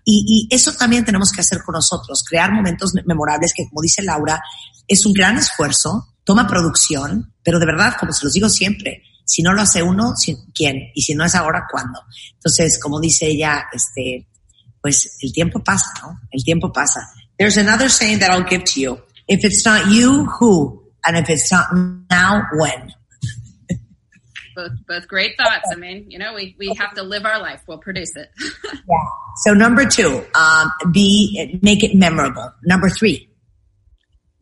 [0.05, 4.01] Y, y, eso también tenemos que hacer con nosotros, crear momentos memorables que, como dice
[4.03, 4.41] Laura,
[4.87, 9.41] es un gran esfuerzo, toma producción, pero de verdad, como se los digo siempre, si
[9.43, 10.13] no lo hace uno,
[10.53, 10.77] ¿quién?
[10.95, 11.99] Y si no es ahora, ¿cuándo?
[12.35, 14.29] Entonces, como dice ella, este,
[14.81, 16.21] pues el tiempo pasa, ¿no?
[16.31, 17.01] El tiempo pasa.
[17.39, 19.01] There's another saying that I'll give to you.
[19.27, 20.83] If it's not you, who?
[21.05, 21.67] And if it's not
[22.09, 22.93] now, when?
[24.55, 25.69] both both great thoughts.
[25.71, 27.61] I mean, you know, we, we have to live our life.
[27.67, 28.29] We'll produce it.
[28.65, 29.05] yeah.
[29.43, 32.51] So number two, um, be make it memorable.
[32.63, 33.29] Number three,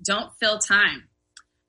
[0.04, 1.04] don't fill time.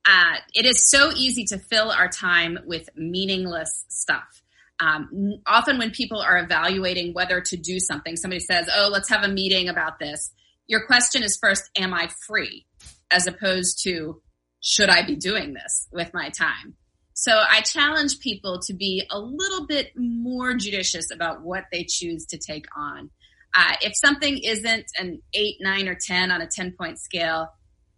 [0.09, 4.41] Uh, it is so easy to fill our time with meaningless stuff.
[4.79, 9.23] Um, often, when people are evaluating whether to do something, somebody says, "Oh, let's have
[9.23, 10.31] a meeting about this."
[10.67, 12.65] Your question is first, "Am I free?"
[13.09, 14.21] as opposed to,
[14.59, 16.75] "Should I be doing this with my time?"
[17.13, 22.27] So I challenge people to be a little bit more judicious about what they choose
[22.27, 23.09] to take on.
[23.55, 27.47] Uh, if something isn't an eight, nine, or 10 on a 10 point scale,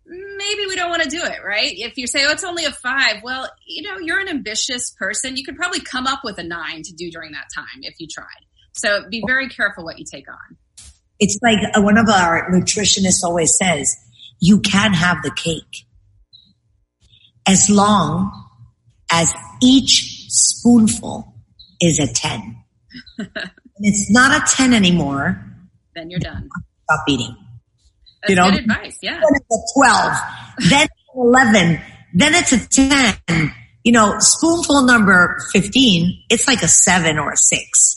[0.05, 1.71] maybe we don't want to do it, right?
[1.75, 5.36] If you say, oh, it's only a five, well, you know, you're an ambitious person.
[5.36, 8.08] You could probably come up with a nine to do during that time if you
[8.08, 8.25] tried.
[8.71, 10.58] So be very careful what you take on.
[11.19, 13.95] It's like uh, one of our nutritionists always says,
[14.39, 15.86] you can have the cake
[17.47, 18.32] as long
[19.12, 21.34] as each spoonful
[21.82, 22.63] is a 10.
[23.79, 25.43] it's not a 10 anymore.
[25.95, 26.49] Then you're done.
[26.84, 27.36] Stop eating.
[28.21, 28.97] That's you know, good advice.
[29.01, 29.19] Yeah.
[29.19, 31.82] Then it's a 12, then 11,
[32.13, 33.53] then it's a 10.
[33.84, 37.95] You know, spoonful number 15, it's like a seven or a six.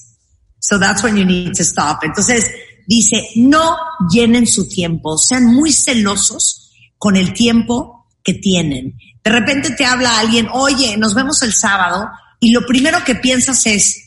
[0.61, 2.05] So that's when you need to stop.
[2.05, 2.49] It Entonces,
[2.87, 3.77] dice, no
[4.11, 8.97] llenen su tiempo, sean muy celosos con el tiempo que tienen.
[9.23, 12.09] De repente te habla alguien, oye, nos vemos el sábado,
[12.40, 14.03] y lo primero que piensas es,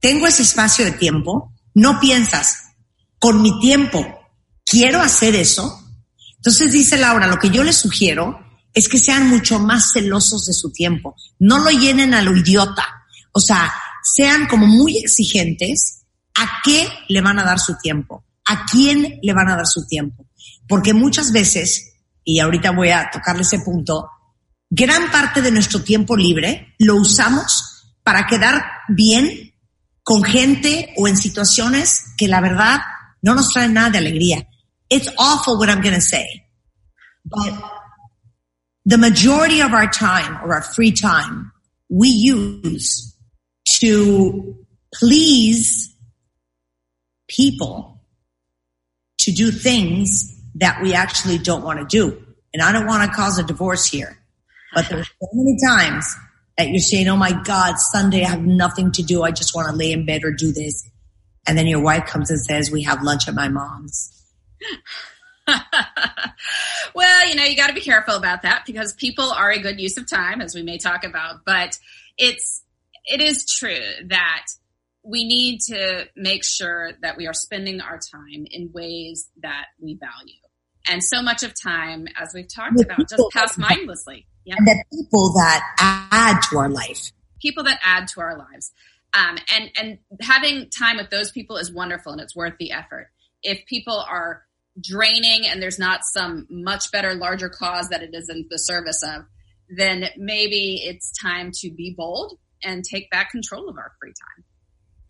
[0.00, 2.56] tengo ese espacio de tiempo, no piensas,
[3.18, 4.06] con mi tiempo,
[4.64, 5.80] quiero hacer eso.
[6.36, 8.38] Entonces dice Laura, lo que yo les sugiero
[8.72, 12.86] es que sean mucho más celosos de su tiempo, no lo llenen a lo idiota,
[13.32, 15.99] o sea, sean como muy exigentes
[16.34, 19.86] a qué le van a dar su tiempo, a quién le van a dar su
[19.86, 20.26] tiempo,
[20.68, 24.08] porque muchas veces, y ahorita voy a tocarle ese punto,
[24.68, 29.54] gran parte de nuestro tiempo libre lo usamos para quedar bien
[30.02, 32.80] con gente o en situaciones que la verdad
[33.22, 34.48] no nos traen nada de alegría.
[34.88, 36.46] It's awful what I'm going to say,
[37.24, 37.52] but
[38.84, 41.52] the majority of our time or our free time
[41.88, 43.16] we use
[43.80, 44.56] to
[44.94, 45.89] please
[47.30, 48.00] people
[49.18, 52.22] to do things that we actually don't want to do.
[52.52, 54.18] And I don't want to cause a divorce here.
[54.74, 56.16] But there's so many times
[56.58, 59.22] that you're saying, Oh my God, Sunday I have nothing to do.
[59.22, 60.88] I just want to lay in bed or do this.
[61.46, 64.16] And then your wife comes and says, we have lunch at my mom's.
[66.94, 69.80] well, you know, you got to be careful about that because people are a good
[69.80, 71.44] use of time, as we may talk about.
[71.44, 71.78] But
[72.18, 72.62] it's,
[73.06, 74.46] it is true that
[75.02, 79.94] we need to make sure that we are spending our time in ways that we
[79.94, 80.34] value.
[80.88, 84.26] And so much of time, as we've talked the about, just pass mindlessly.
[84.44, 84.56] Yeah.
[84.58, 87.12] And the people that add to our life.
[87.40, 88.72] People that add to our lives.
[89.12, 93.10] Um, and and having time with those people is wonderful and it's worth the effort.
[93.42, 94.44] If people are
[94.80, 99.02] draining and there's not some much better, larger cause that it is in the service
[99.02, 99.24] of,
[99.76, 104.44] then maybe it's time to be bold and take back control of our free time.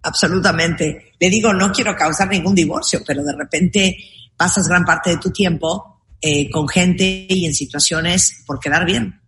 [0.02, 1.12] Absolutamente.
[1.18, 3.96] Le digo, no quiero causar ningún divorcio, pero de repente
[4.36, 9.20] pasas gran parte de tu tiempo eh, con gente y en situaciones por quedar bien.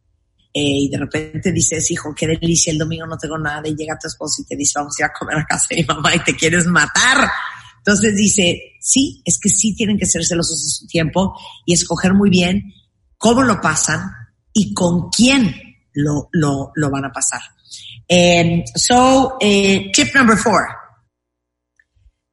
[0.54, 3.98] Eh, y de repente dices, hijo, qué delicia, el domingo no tengo nada, y llega
[3.98, 6.14] tu esposo y te dice, vamos a ir a comer a casa de mi mamá
[6.14, 7.30] y te quieres matar.
[7.78, 12.12] Entonces dice, sí, es que sí tienen que ser celosos de su tiempo y escoger
[12.12, 12.72] muy bien
[13.16, 14.10] cómo lo pasan
[14.52, 15.54] y con quién
[15.94, 17.40] lo, lo, lo van a pasar.
[18.10, 20.78] Um, so, uh, tip number four.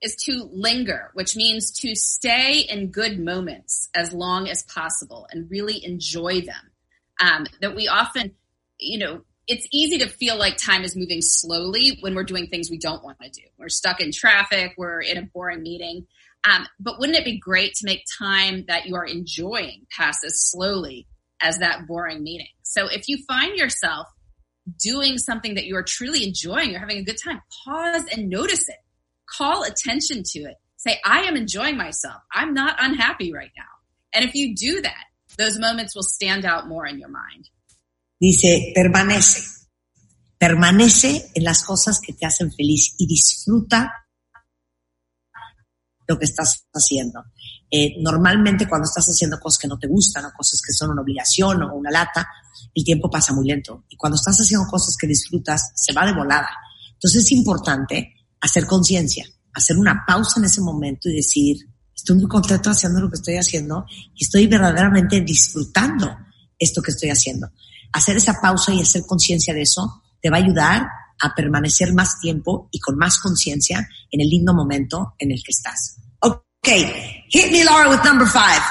[0.02, 5.52] is to linger, which means to stay in good moments as long as possible and
[5.52, 6.72] really enjoy them.
[7.22, 8.32] Um, that we often,
[8.80, 12.70] you know, it's easy to feel like time is moving slowly when we're doing things
[12.70, 13.42] we don't want to do.
[13.58, 16.08] We're stuck in traffic, we're in a boring meeting.
[16.46, 20.50] Um, but wouldn't it be great to make time that you are enjoying pass as
[20.50, 21.08] slowly
[21.42, 22.48] as that boring meeting?
[22.64, 24.08] So if you find yourself
[24.78, 28.68] doing something that you are truly enjoying, you're having a good time, pause and notice
[28.68, 28.78] it
[29.30, 30.56] call attention to it.
[30.78, 32.22] Say, I am enjoying myself.
[32.32, 33.64] I'm not unhappy right now.
[34.14, 35.06] And if you do that,
[35.38, 37.50] those moments will stand out more in your mind.
[38.20, 39.68] Dice, permanece.
[40.38, 43.92] Permanece en las cosas que te hacen feliz y disfruta
[46.08, 47.24] lo que estás haciendo.
[47.72, 51.02] Eh, normalmente cuando estás haciendo cosas que no te gustan o cosas que son una
[51.02, 52.28] obligación o una lata,
[52.74, 53.86] el tiempo pasa muy lento.
[53.90, 56.50] Y cuando estás haciendo cosas que disfrutas, se va de volada.
[56.94, 61.58] Entonces es importante hacer conciencia, hacer una pausa en ese momento y decir,
[61.96, 66.18] estoy muy contento haciendo lo que estoy haciendo y estoy verdaderamente disfrutando
[66.58, 67.52] esto que estoy haciendo.
[67.94, 70.88] Hacer esa pausa y hacer conciencia de eso te va a ayudar
[71.22, 75.52] a permanecer más tiempo y con más conciencia en el lindo momento en el que
[75.52, 75.98] estás.
[76.66, 78.62] Okay, hit me Laura with number five.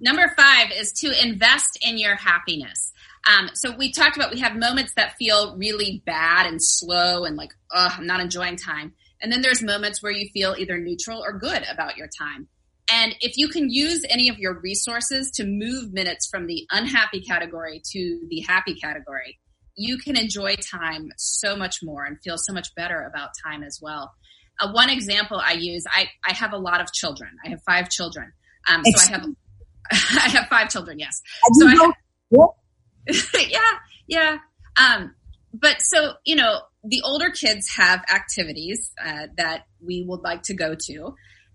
[0.00, 2.92] Number five is to invest in your happiness.
[3.28, 7.36] Um, so we talked about we have moments that feel really bad and slow and
[7.36, 8.92] like, oh, I'm not enjoying time.
[9.20, 12.48] And then there's moments where you feel either neutral or good about your time.
[12.90, 17.20] And if you can use any of your resources to move minutes from the unhappy
[17.20, 19.38] category to the happy category,
[19.76, 23.78] you can enjoy time so much more and feel so much better about time as
[23.82, 24.14] well.
[24.60, 27.30] Uh, one example I use, I, I have a lot of children.
[27.44, 28.32] I have five children.
[28.68, 29.26] Um, so I have,
[29.92, 30.98] I have five children.
[30.98, 31.22] Yes.
[31.60, 31.92] So I have,
[33.48, 33.58] yeah,
[34.06, 34.38] yeah.
[34.76, 35.14] Um,
[35.52, 40.54] but so, you know, the older kids have activities uh, that we would like to
[40.54, 41.14] go to.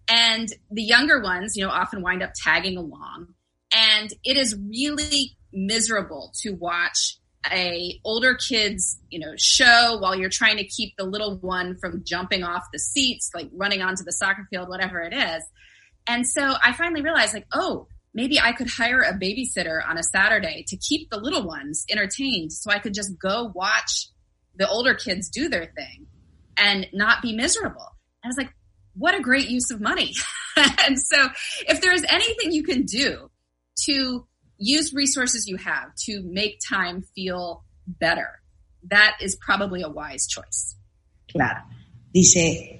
[0.09, 3.27] And the younger ones, you know, often wind up tagging along.
[3.73, 7.19] And it is really miserable to watch
[7.51, 12.03] a older kids, you know, show while you're trying to keep the little one from
[12.05, 15.43] jumping off the seats, like running onto the soccer field, whatever it is.
[16.07, 20.03] And so I finally realized like, oh, maybe I could hire a babysitter on a
[20.03, 24.09] Saturday to keep the little ones entertained so I could just go watch
[24.55, 26.07] the older kids do their thing
[26.57, 27.95] and not be miserable.
[28.23, 28.53] And I was like,
[28.95, 30.13] what a great use of money.
[30.85, 31.29] and so
[31.67, 33.29] if there is anything you can do
[33.85, 34.27] to
[34.63, 38.41] use resources you have to make time feel better,
[38.89, 40.75] that is probably a wise choice.
[41.29, 41.63] Claro.
[42.13, 42.79] Dice,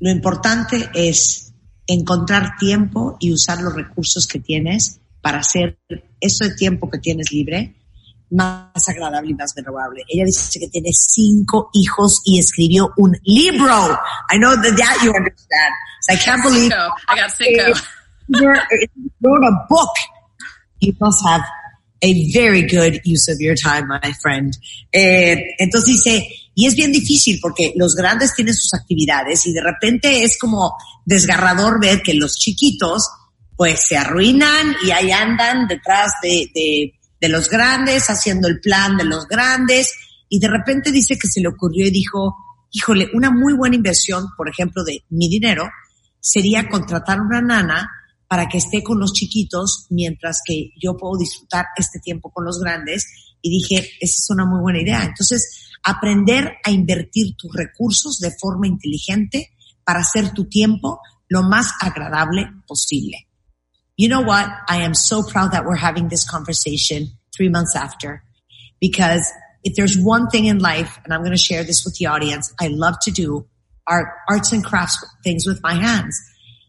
[0.00, 1.52] lo importante es
[1.86, 5.78] encontrar tiempo y usar los recursos que tienes para hacer
[6.20, 7.74] eso de tiempo que tienes libre
[8.30, 10.02] más agradable y más memorable.
[10.08, 13.98] Ella dice que tiene cinco hijos y escribió un libro.
[14.32, 15.72] I know that, that you understand.
[16.02, 16.72] So I can't believe.
[17.08, 17.72] I got cinco.
[19.20, 19.90] wrote a book.
[20.80, 21.42] You must have
[22.02, 24.52] a very good use of your time, my friend.
[24.92, 29.62] Eh, entonces dice, y es bien difícil porque los grandes tienen sus actividades y de
[29.62, 33.08] repente es como desgarrador ver que los chiquitos
[33.56, 38.96] pues se arruinan y ahí andan detrás de, de de los grandes, haciendo el plan
[38.96, 39.92] de los grandes,
[40.28, 42.36] y de repente dice que se le ocurrió y dijo,
[42.72, 45.68] híjole, una muy buena inversión, por ejemplo, de mi dinero,
[46.20, 47.90] sería contratar una nana
[48.28, 52.58] para que esté con los chiquitos mientras que yo puedo disfrutar este tiempo con los
[52.60, 53.06] grandes.
[53.40, 55.04] Y dije, esa es una muy buena idea.
[55.04, 59.52] Entonces, aprender a invertir tus recursos de forma inteligente
[59.84, 63.28] para hacer tu tiempo lo más agradable posible.
[63.96, 64.46] You know what?
[64.68, 68.22] I am so proud that we're having this conversation three months after
[68.80, 69.22] because
[69.62, 72.52] if there's one thing in life, and I'm going to share this with the audience,
[72.60, 73.46] I love to do
[73.86, 76.16] are arts and crafts things with my hands.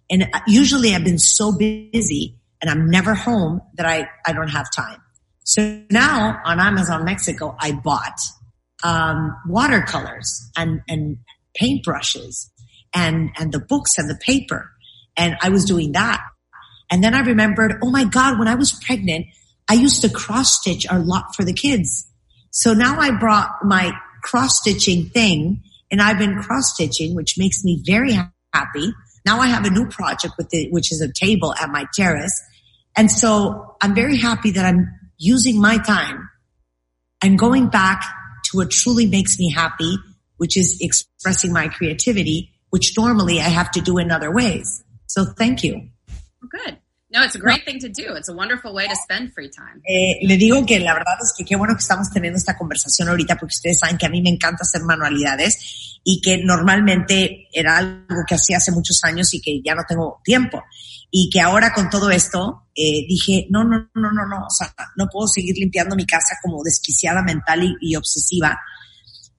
[0.09, 4.67] And usually I've been so busy and I'm never home that I, I don't have
[4.73, 5.01] time.
[5.43, 8.19] So now on Amazon Mexico, I bought,
[8.83, 11.17] um, watercolors and, and
[11.59, 12.49] paintbrushes
[12.93, 14.71] and, and the books and the paper.
[15.15, 16.21] And I was doing that.
[16.89, 19.25] And then I remembered, oh my God, when I was pregnant,
[19.69, 22.07] I used to cross stitch a lot for the kids.
[22.51, 23.91] So now I brought my
[24.23, 28.13] cross stitching thing and I've been cross stitching, which makes me very
[28.53, 28.93] happy.
[29.27, 32.41] Now I have a new project with it, which is a table at my terrace.
[32.95, 36.29] And so I'm very happy that I'm using my time
[37.21, 38.05] and going back
[38.45, 39.97] to what truly makes me happy,
[40.37, 44.81] which is expressing my creativity, which normally I have to do in other ways.
[45.07, 45.89] So thank you.
[46.49, 46.77] Good.
[47.09, 48.15] No, it's a great thing to do.
[48.15, 49.81] It's a wonderful way to spend free time.
[49.87, 53.07] Eh, le digo que la verdad es que qué bueno que estamos teniendo esta conversación
[53.07, 57.77] ahorita porque ustedes saben que a mí me encanta hacer manualidades y que normalmente era
[57.77, 60.63] algo que hacía hace muchos años y que ya no tengo tiempo.
[61.09, 64.73] Y que ahora con todo esto eh, dije, no, no, no, no, no, o sea,
[64.97, 68.59] no puedo seguir limpiando mi casa como desquiciada mental y, y obsesiva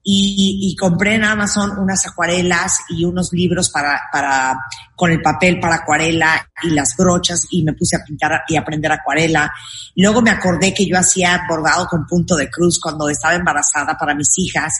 [0.01, 4.57] y, y, compré en Amazon unas acuarelas y unos libros para, para,
[4.95, 8.91] con el papel para acuarela y las brochas y me puse a pintar y aprender
[8.91, 9.51] acuarela.
[9.97, 14.15] Luego me acordé que yo hacía bordado con punto de cruz cuando estaba embarazada para
[14.15, 14.73] mis hijas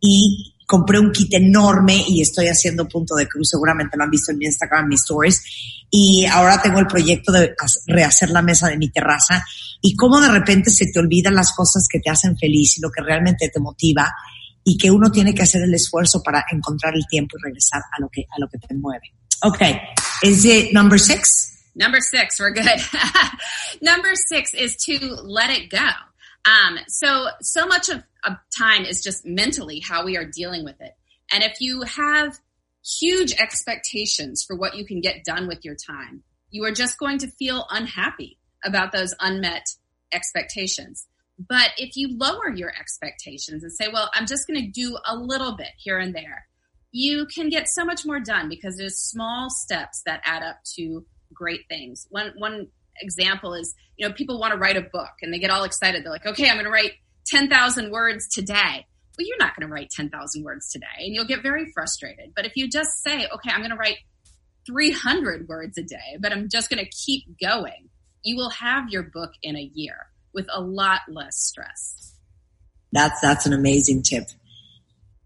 [0.00, 3.50] y compré un kit enorme y estoy haciendo punto de cruz.
[3.50, 5.42] Seguramente lo han visto en mi Instagram, mis stories.
[5.90, 7.56] Y ahora tengo el proyecto de
[7.88, 9.44] rehacer la mesa de mi terraza
[9.82, 12.90] y cómo de repente se te olvidan las cosas que te hacen feliz y lo
[12.90, 14.14] que realmente te motiva
[14.64, 18.00] y que uno tiene que hacer el esfuerzo para encontrar el tiempo y regresar a
[18.00, 19.12] lo que, a lo que te mueve.
[19.42, 19.80] Okay.
[20.22, 21.50] Is it number six?
[21.74, 22.80] Number six, we're good.
[23.80, 25.88] number six is to let it go.
[26.44, 30.80] Um, so, so much of, of time is just mentally how we are dealing with
[30.80, 30.92] it.
[31.32, 32.38] And if you have
[32.84, 37.18] huge expectations for what you can get done with your time, you are just going
[37.18, 39.66] to feel unhappy about those unmet
[40.12, 41.06] expectations.
[41.48, 45.16] But if you lower your expectations and say, well, I'm just going to do a
[45.16, 46.46] little bit here and there,
[46.92, 51.06] you can get so much more done because there's small steps that add up to
[51.32, 52.06] great things.
[52.10, 52.66] One, one
[53.00, 56.04] example is, you know, people want to write a book and they get all excited.
[56.04, 56.92] They're like, okay, I'm going to write
[57.28, 58.86] 10,000 words today.
[59.16, 62.32] Well, you're not going to write 10,000 words today and you'll get very frustrated.
[62.36, 63.98] But if you just say, okay, I'm going to write
[64.66, 67.88] 300 words a day, but I'm just going to keep going,
[68.22, 72.14] you will have your book in a year with a lot less stress.
[72.92, 74.24] That's, that's an amazing tip.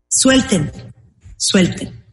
[0.08, 0.70] Suelten,
[1.36, 2.04] suelten.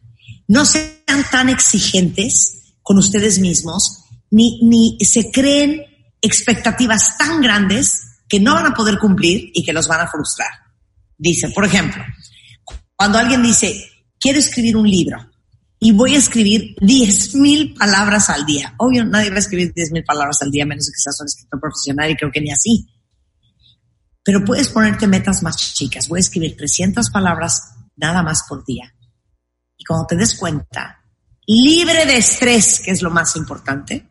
[0.48, 5.84] No sean tan exigentes con ustedes mismos, ni, ni se creen
[6.20, 10.50] expectativas tan grandes que no van a poder cumplir y que los van a frustrar.
[11.18, 12.02] Dice, por ejemplo,
[12.96, 15.31] cuando alguien dice, quiero escribir un libro
[15.84, 18.72] y voy a escribir 10.000 palabras al día.
[18.78, 22.08] Obvio, nadie va a escribir 10.000 palabras al día, menos que seas un escritor profesional
[22.08, 22.86] y creo que ni así.
[24.22, 26.06] Pero puedes ponerte metas más chicas.
[26.06, 28.94] Voy a escribir 300 palabras nada más por día.
[29.76, 31.02] Y cuando te des cuenta,
[31.48, 34.06] libre de estrés, que es lo más importante,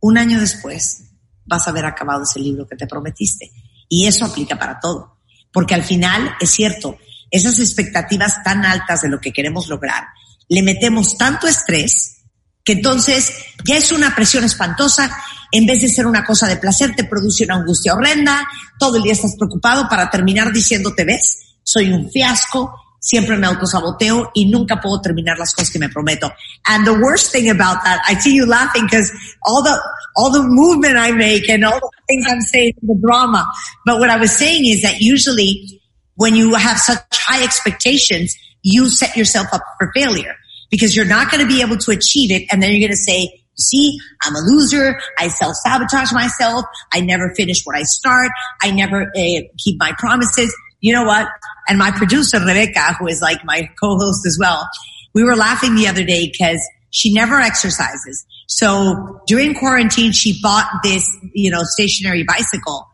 [0.00, 1.04] un año después
[1.46, 3.50] vas a haber acabado ese libro que te prometiste.
[3.88, 5.16] Y eso aplica para todo.
[5.50, 6.98] Porque al final, es cierto,
[7.30, 10.04] esas expectativas tan altas de lo que queremos lograr,
[10.50, 12.18] le metemos tanto estrés
[12.64, 13.32] que entonces
[13.64, 15.10] ya es una presión espantosa,
[15.52, 18.46] en vez de ser una cosa de placer, te produce una angustia horrenda,
[18.78, 24.30] todo el día estás preocupado para terminar diciéndote, ves, soy un fiasco, siempre me autosaboteo
[24.34, 26.32] y nunca puedo terminar las cosas que me prometo.
[26.66, 29.10] And the worst thing about that, I see you laughing because
[29.42, 29.80] all the,
[30.16, 33.46] all the movement I make and all the things I'm saying, the drama.
[33.86, 35.80] But what I was saying is that usually
[36.16, 40.36] when you have such high expectations, you set yourself up for failure
[40.70, 42.46] because you're not going to be able to achieve it.
[42.50, 44.98] And then you're going to say, see, I'm a loser.
[45.18, 46.64] I self-sabotage myself.
[46.92, 48.30] I never finish what I start.
[48.62, 50.54] I never uh, keep my promises.
[50.80, 51.28] You know what?
[51.68, 54.66] And my producer, Rebecca, who is like my co-host as well,
[55.14, 56.60] we were laughing the other day because
[56.90, 58.24] she never exercises.
[58.48, 62.86] So during quarantine, she bought this, you know, stationary bicycle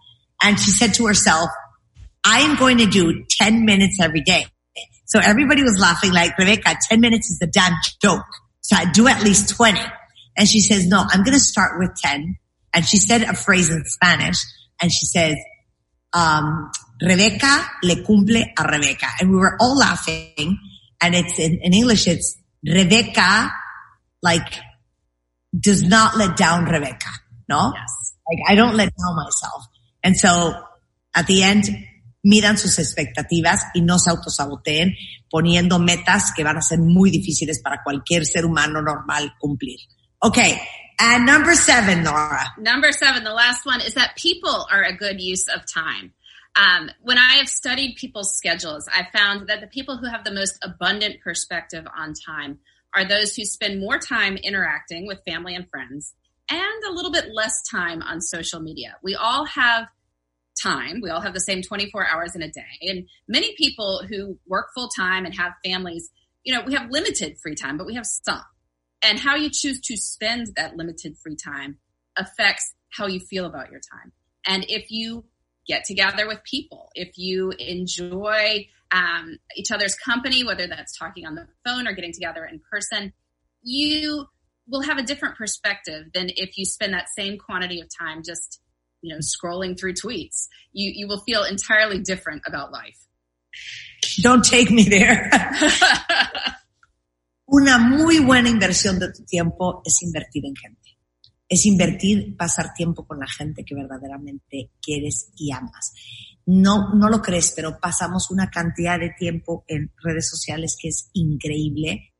[0.42, 1.48] and she said to herself,
[2.24, 4.46] I am going to do 10 minutes every day.
[5.06, 8.24] So everybody was laughing like, Rebecca, 10 minutes is a damn joke.
[8.60, 9.80] So I do at least 20.
[10.36, 12.36] And she says, no, I'm going to start with 10.
[12.74, 14.36] And she said a phrase in Spanish
[14.82, 15.36] and she says,
[16.12, 19.06] um, Rebecca le cumple a Rebecca.
[19.20, 20.58] And we were all laughing.
[21.00, 23.50] And it's in, in English, it's Rebecca,
[24.22, 24.60] like,
[25.58, 27.10] does not let down Rebecca.
[27.48, 27.72] No?
[27.74, 28.14] Yes.
[28.28, 29.64] Like, I don't let down myself.
[30.02, 30.54] And so
[31.14, 31.64] at the end,
[32.26, 34.96] midan sus expectativas y no se autosaboteen
[35.30, 39.78] poniendo metas que van a ser muy difíciles para cualquier ser humano normal cumplir.
[40.20, 40.60] Okay.
[40.98, 42.54] And number seven, Nora.
[42.58, 46.14] Number seven, the last one is that people are a good use of time.
[46.56, 50.32] Um, when I have studied people's schedules, I found that the people who have the
[50.32, 52.58] most abundant perspective on time
[52.94, 56.14] are those who spend more time interacting with family and friends
[56.50, 58.96] and a little bit less time on social media.
[59.02, 59.88] We all have
[60.60, 61.00] time.
[61.02, 62.62] We all have the same 24 hours in a day.
[62.82, 66.10] And many people who work full time and have families,
[66.44, 68.42] you know, we have limited free time, but we have some.
[69.02, 71.78] And how you choose to spend that limited free time
[72.16, 74.12] affects how you feel about your time.
[74.46, 75.24] And if you
[75.66, 81.34] get together with people, if you enjoy um, each other's company, whether that's talking on
[81.34, 83.12] the phone or getting together in person,
[83.62, 84.26] you
[84.68, 88.60] will have a different perspective than if you spend that same quantity of time just,
[89.02, 90.48] you know, scrolling through tweets.
[90.72, 92.98] You you will feel entirely different about life.
[94.22, 95.30] Don't take me there.
[97.48, 100.98] Una muy buena inversión de tu tiempo es invertir en gente.
[101.48, 105.92] Es invertir, pasar tiempo con la gente que verdaderamente quieres y amas.
[106.46, 111.10] No, no lo crees, pero pasamos una cantidad de tiempo en redes sociales que es
[111.12, 112.14] increíble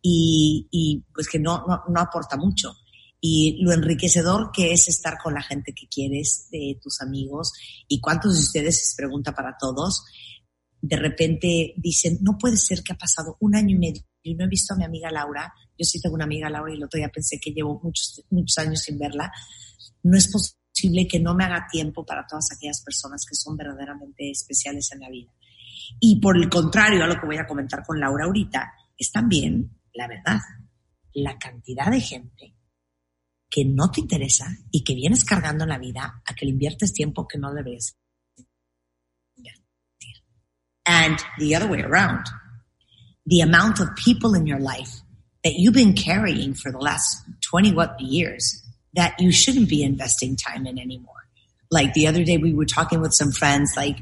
[0.00, 2.74] y, y pues que no, no, no aporta mucho
[3.20, 7.52] y lo enriquecedor que es estar con la gente que quieres, de tus amigos,
[7.88, 10.04] y cuántos de ustedes, se pregunta para todos,
[10.80, 14.44] de repente dicen, no puede ser que ha pasado un año y medio y no
[14.44, 16.98] he visto a mi amiga Laura, yo sí tengo una amiga Laura y el otro
[16.98, 19.32] día pensé que llevo muchos, muchos años sin verla,
[20.02, 24.30] no es posible que no me haga tiempo para todas aquellas personas que son verdaderamente
[24.30, 25.32] especiales en la vida.
[26.00, 29.78] Y por el contrario a lo que voy a comentar con Laura ahorita, es también,
[29.94, 30.40] la verdad,
[31.14, 32.55] la cantidad de gente
[33.48, 36.92] que no te interesa y que vienes cargando en la vida a que le inviertes
[36.92, 37.96] tiempo que no debes
[40.86, 42.26] And the other way around,
[43.26, 45.00] the amount of people in your life
[45.42, 48.62] that you've been carrying for the last 20 what years
[48.94, 51.12] that you shouldn't be investing time in anymore.
[51.70, 53.98] Like the other day we were talking with some friends, like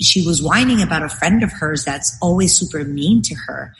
[0.00, 3.74] she was whining about a friend of hers that's always super mean to her.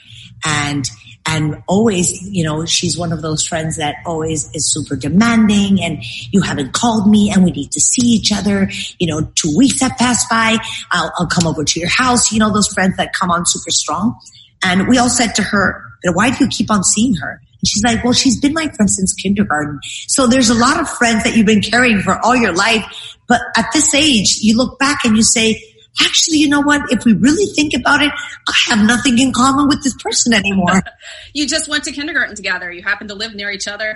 [0.45, 0.89] And
[1.25, 6.03] and always, you know, she's one of those friends that always is super demanding and
[6.31, 8.69] you haven't called me and we need to see each other.
[8.99, 10.57] You know, two weeks have passed by.
[10.91, 12.31] I'll, I'll come over to your house.
[12.31, 14.19] You know, those friends that come on super strong.
[14.63, 15.83] And we all said to her,
[16.13, 17.31] why do you keep on seeing her?
[17.31, 19.79] And she's like, well, she's been my friend since kindergarten.
[20.07, 23.17] So there's a lot of friends that you've been carrying for all your life.
[23.27, 26.81] But at this age, you look back and you say, actually, you know what?
[26.89, 28.11] If we really think about it,
[28.47, 30.81] I have nothing in common with this person anymore.
[31.33, 32.71] you just went to kindergarten together.
[32.71, 33.95] You happen to live near each other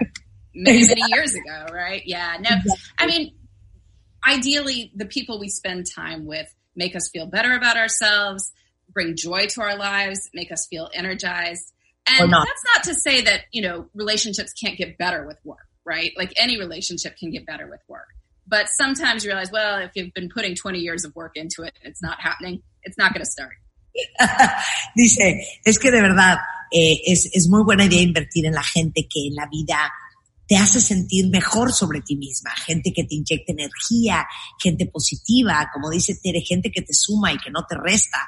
[0.53, 1.01] many, exactly.
[1.01, 2.03] many years ago, right?
[2.05, 2.37] Yeah.
[2.39, 2.73] No, exactly.
[2.97, 3.33] I mean,
[4.27, 8.51] ideally, the people we spend time with make us feel better about ourselves,
[8.89, 11.73] bring joy to our lives, make us feel energized.
[12.07, 12.47] And not.
[12.47, 16.11] that's not to say that, you know, relationships can't get better with work, right?
[16.15, 18.07] Like any relationship can get better with work.
[18.47, 21.73] But sometimes you realize, well, if you've been putting 20 years of work into it,
[21.81, 23.53] it's not happening, it's not going to start.
[24.95, 26.37] Dice, es que de verdad
[26.71, 29.91] eh, es, es muy buena idea invertir en la gente que en la vida
[30.47, 34.25] te hace sentir mejor sobre ti misma, gente que te inyecta energía,
[34.61, 38.19] gente positiva, como dice Tere, gente que te suma y que no te resta.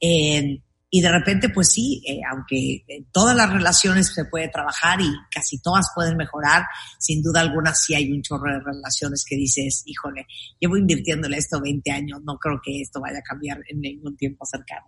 [0.00, 0.62] Eh,
[0.92, 5.08] y de repente, pues sí, eh, aunque en todas las relaciones se puede trabajar y
[5.30, 6.64] casi todas pueden mejorar,
[6.98, 10.26] sin duda alguna sí hay un chorro de relaciones que dices, híjole,
[10.58, 14.44] llevo invirtiéndole esto 20 años, no creo que esto vaya a cambiar en ningún tiempo
[14.44, 14.86] cercano.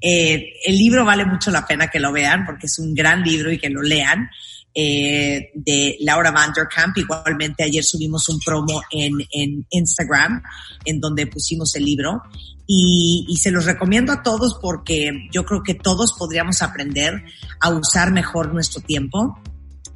[0.00, 3.52] Eh, el libro vale mucho la pena que lo vean porque es un gran libro
[3.52, 4.30] y que lo lean.
[4.76, 6.98] Eh, de Laura Vanderkamp.
[6.98, 10.42] Igualmente ayer subimos un promo en, en Instagram
[10.84, 12.22] en donde pusimos el libro
[12.66, 17.22] y, y, se los recomiendo a todos porque yo creo que todos podríamos aprender
[17.60, 19.38] a usar mejor nuestro tiempo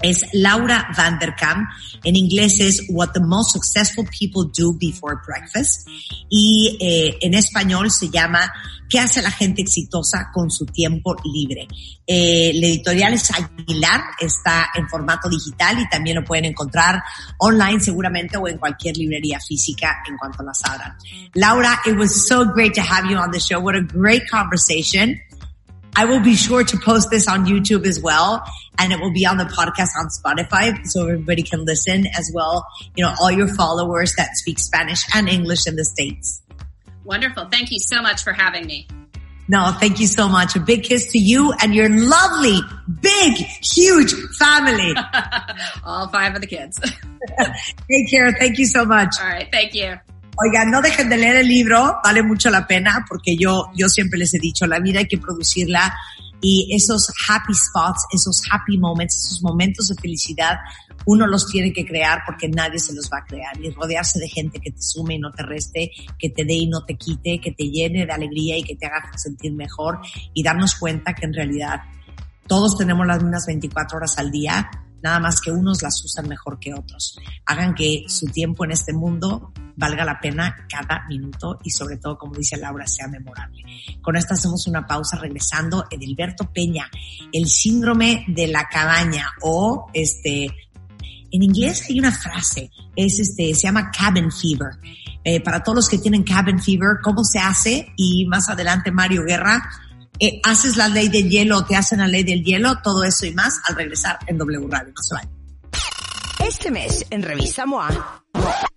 [0.02, 1.66] es Laura Vanderkam.
[2.04, 5.88] En inglés es What the Most Successful People Do Before Breakfast.
[6.28, 8.52] Y eh, en español se llama
[8.88, 11.68] ¿Qué hace la gente exitosa con su tiempo libre?
[12.06, 17.02] Eh, la editorial es Aguilar, está en formato digital y también lo pueden encontrar
[17.38, 20.96] online seguramente o en cualquier librería física en cuanto las abran.
[21.34, 23.60] Laura, it was so great to have you on the show.
[23.60, 25.20] What a great conversation.
[25.98, 28.40] I will be sure to post this on YouTube as well.
[28.78, 32.64] And it will be on the podcast on Spotify so everybody can listen as well.
[32.94, 36.40] You know, all your followers that speak Spanish and English in the States.
[37.04, 37.46] Wonderful.
[37.46, 38.86] Thank you so much for having me.
[39.48, 40.54] No, thank you so much.
[40.54, 42.60] A big kiss to you and your lovely,
[43.00, 44.94] big, huge family.
[45.84, 46.78] all five of the kids.
[47.90, 48.30] Take care.
[48.38, 49.16] Thank you so much.
[49.20, 49.48] All right.
[49.50, 49.96] Thank you.
[50.40, 54.20] Oigan, no dejen de leer el libro, vale mucho la pena porque yo, yo siempre
[54.20, 55.92] les he dicho, la vida hay que producirla
[56.40, 60.58] Y esos happy spots, esos happy moments, esos momentos de felicidad,
[61.06, 63.58] uno los tiene que crear porque nadie se los va a crear.
[63.60, 66.68] Y rodearse de gente que te sume y no te reste, que te dé y
[66.68, 69.98] no te quite, que te llene de alegría y que te haga sentir mejor.
[70.32, 71.80] Y darnos cuenta que en realidad
[72.46, 74.70] todos tenemos las mismas 24 horas al día,
[75.02, 77.18] nada más que unos las usan mejor que otros.
[77.46, 82.18] Hagan que su tiempo en este mundo valga la pena cada minuto y sobre todo,
[82.18, 83.64] como dice Laura, sea memorable.
[84.02, 85.84] Con esto hacemos una pausa regresando.
[85.90, 86.90] Edilberto Peña,
[87.32, 90.46] el síndrome de la cabaña o este,
[91.30, 94.70] en inglés hay una frase, es este, se llama cabin fever.
[95.24, 97.92] Eh, para todos los que tienen cabin fever, ¿cómo se hace?
[97.96, 99.62] Y más adelante Mario Guerra
[100.18, 103.32] eh, haces la ley del hielo, te hacen la ley del hielo, todo eso y
[103.32, 104.92] más al regresar en W Radio.
[104.96, 105.38] No se vayan.
[106.44, 108.24] Este mes en Revista MOA,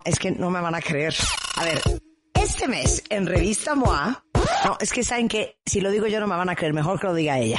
[0.04, 1.14] es que no me van a creer.
[1.56, 1.80] A ver,
[2.34, 4.24] este mes en Revista MOA,
[4.64, 7.00] no, es que saben que si lo digo yo no me van a creer, mejor
[7.00, 7.58] que lo diga ella.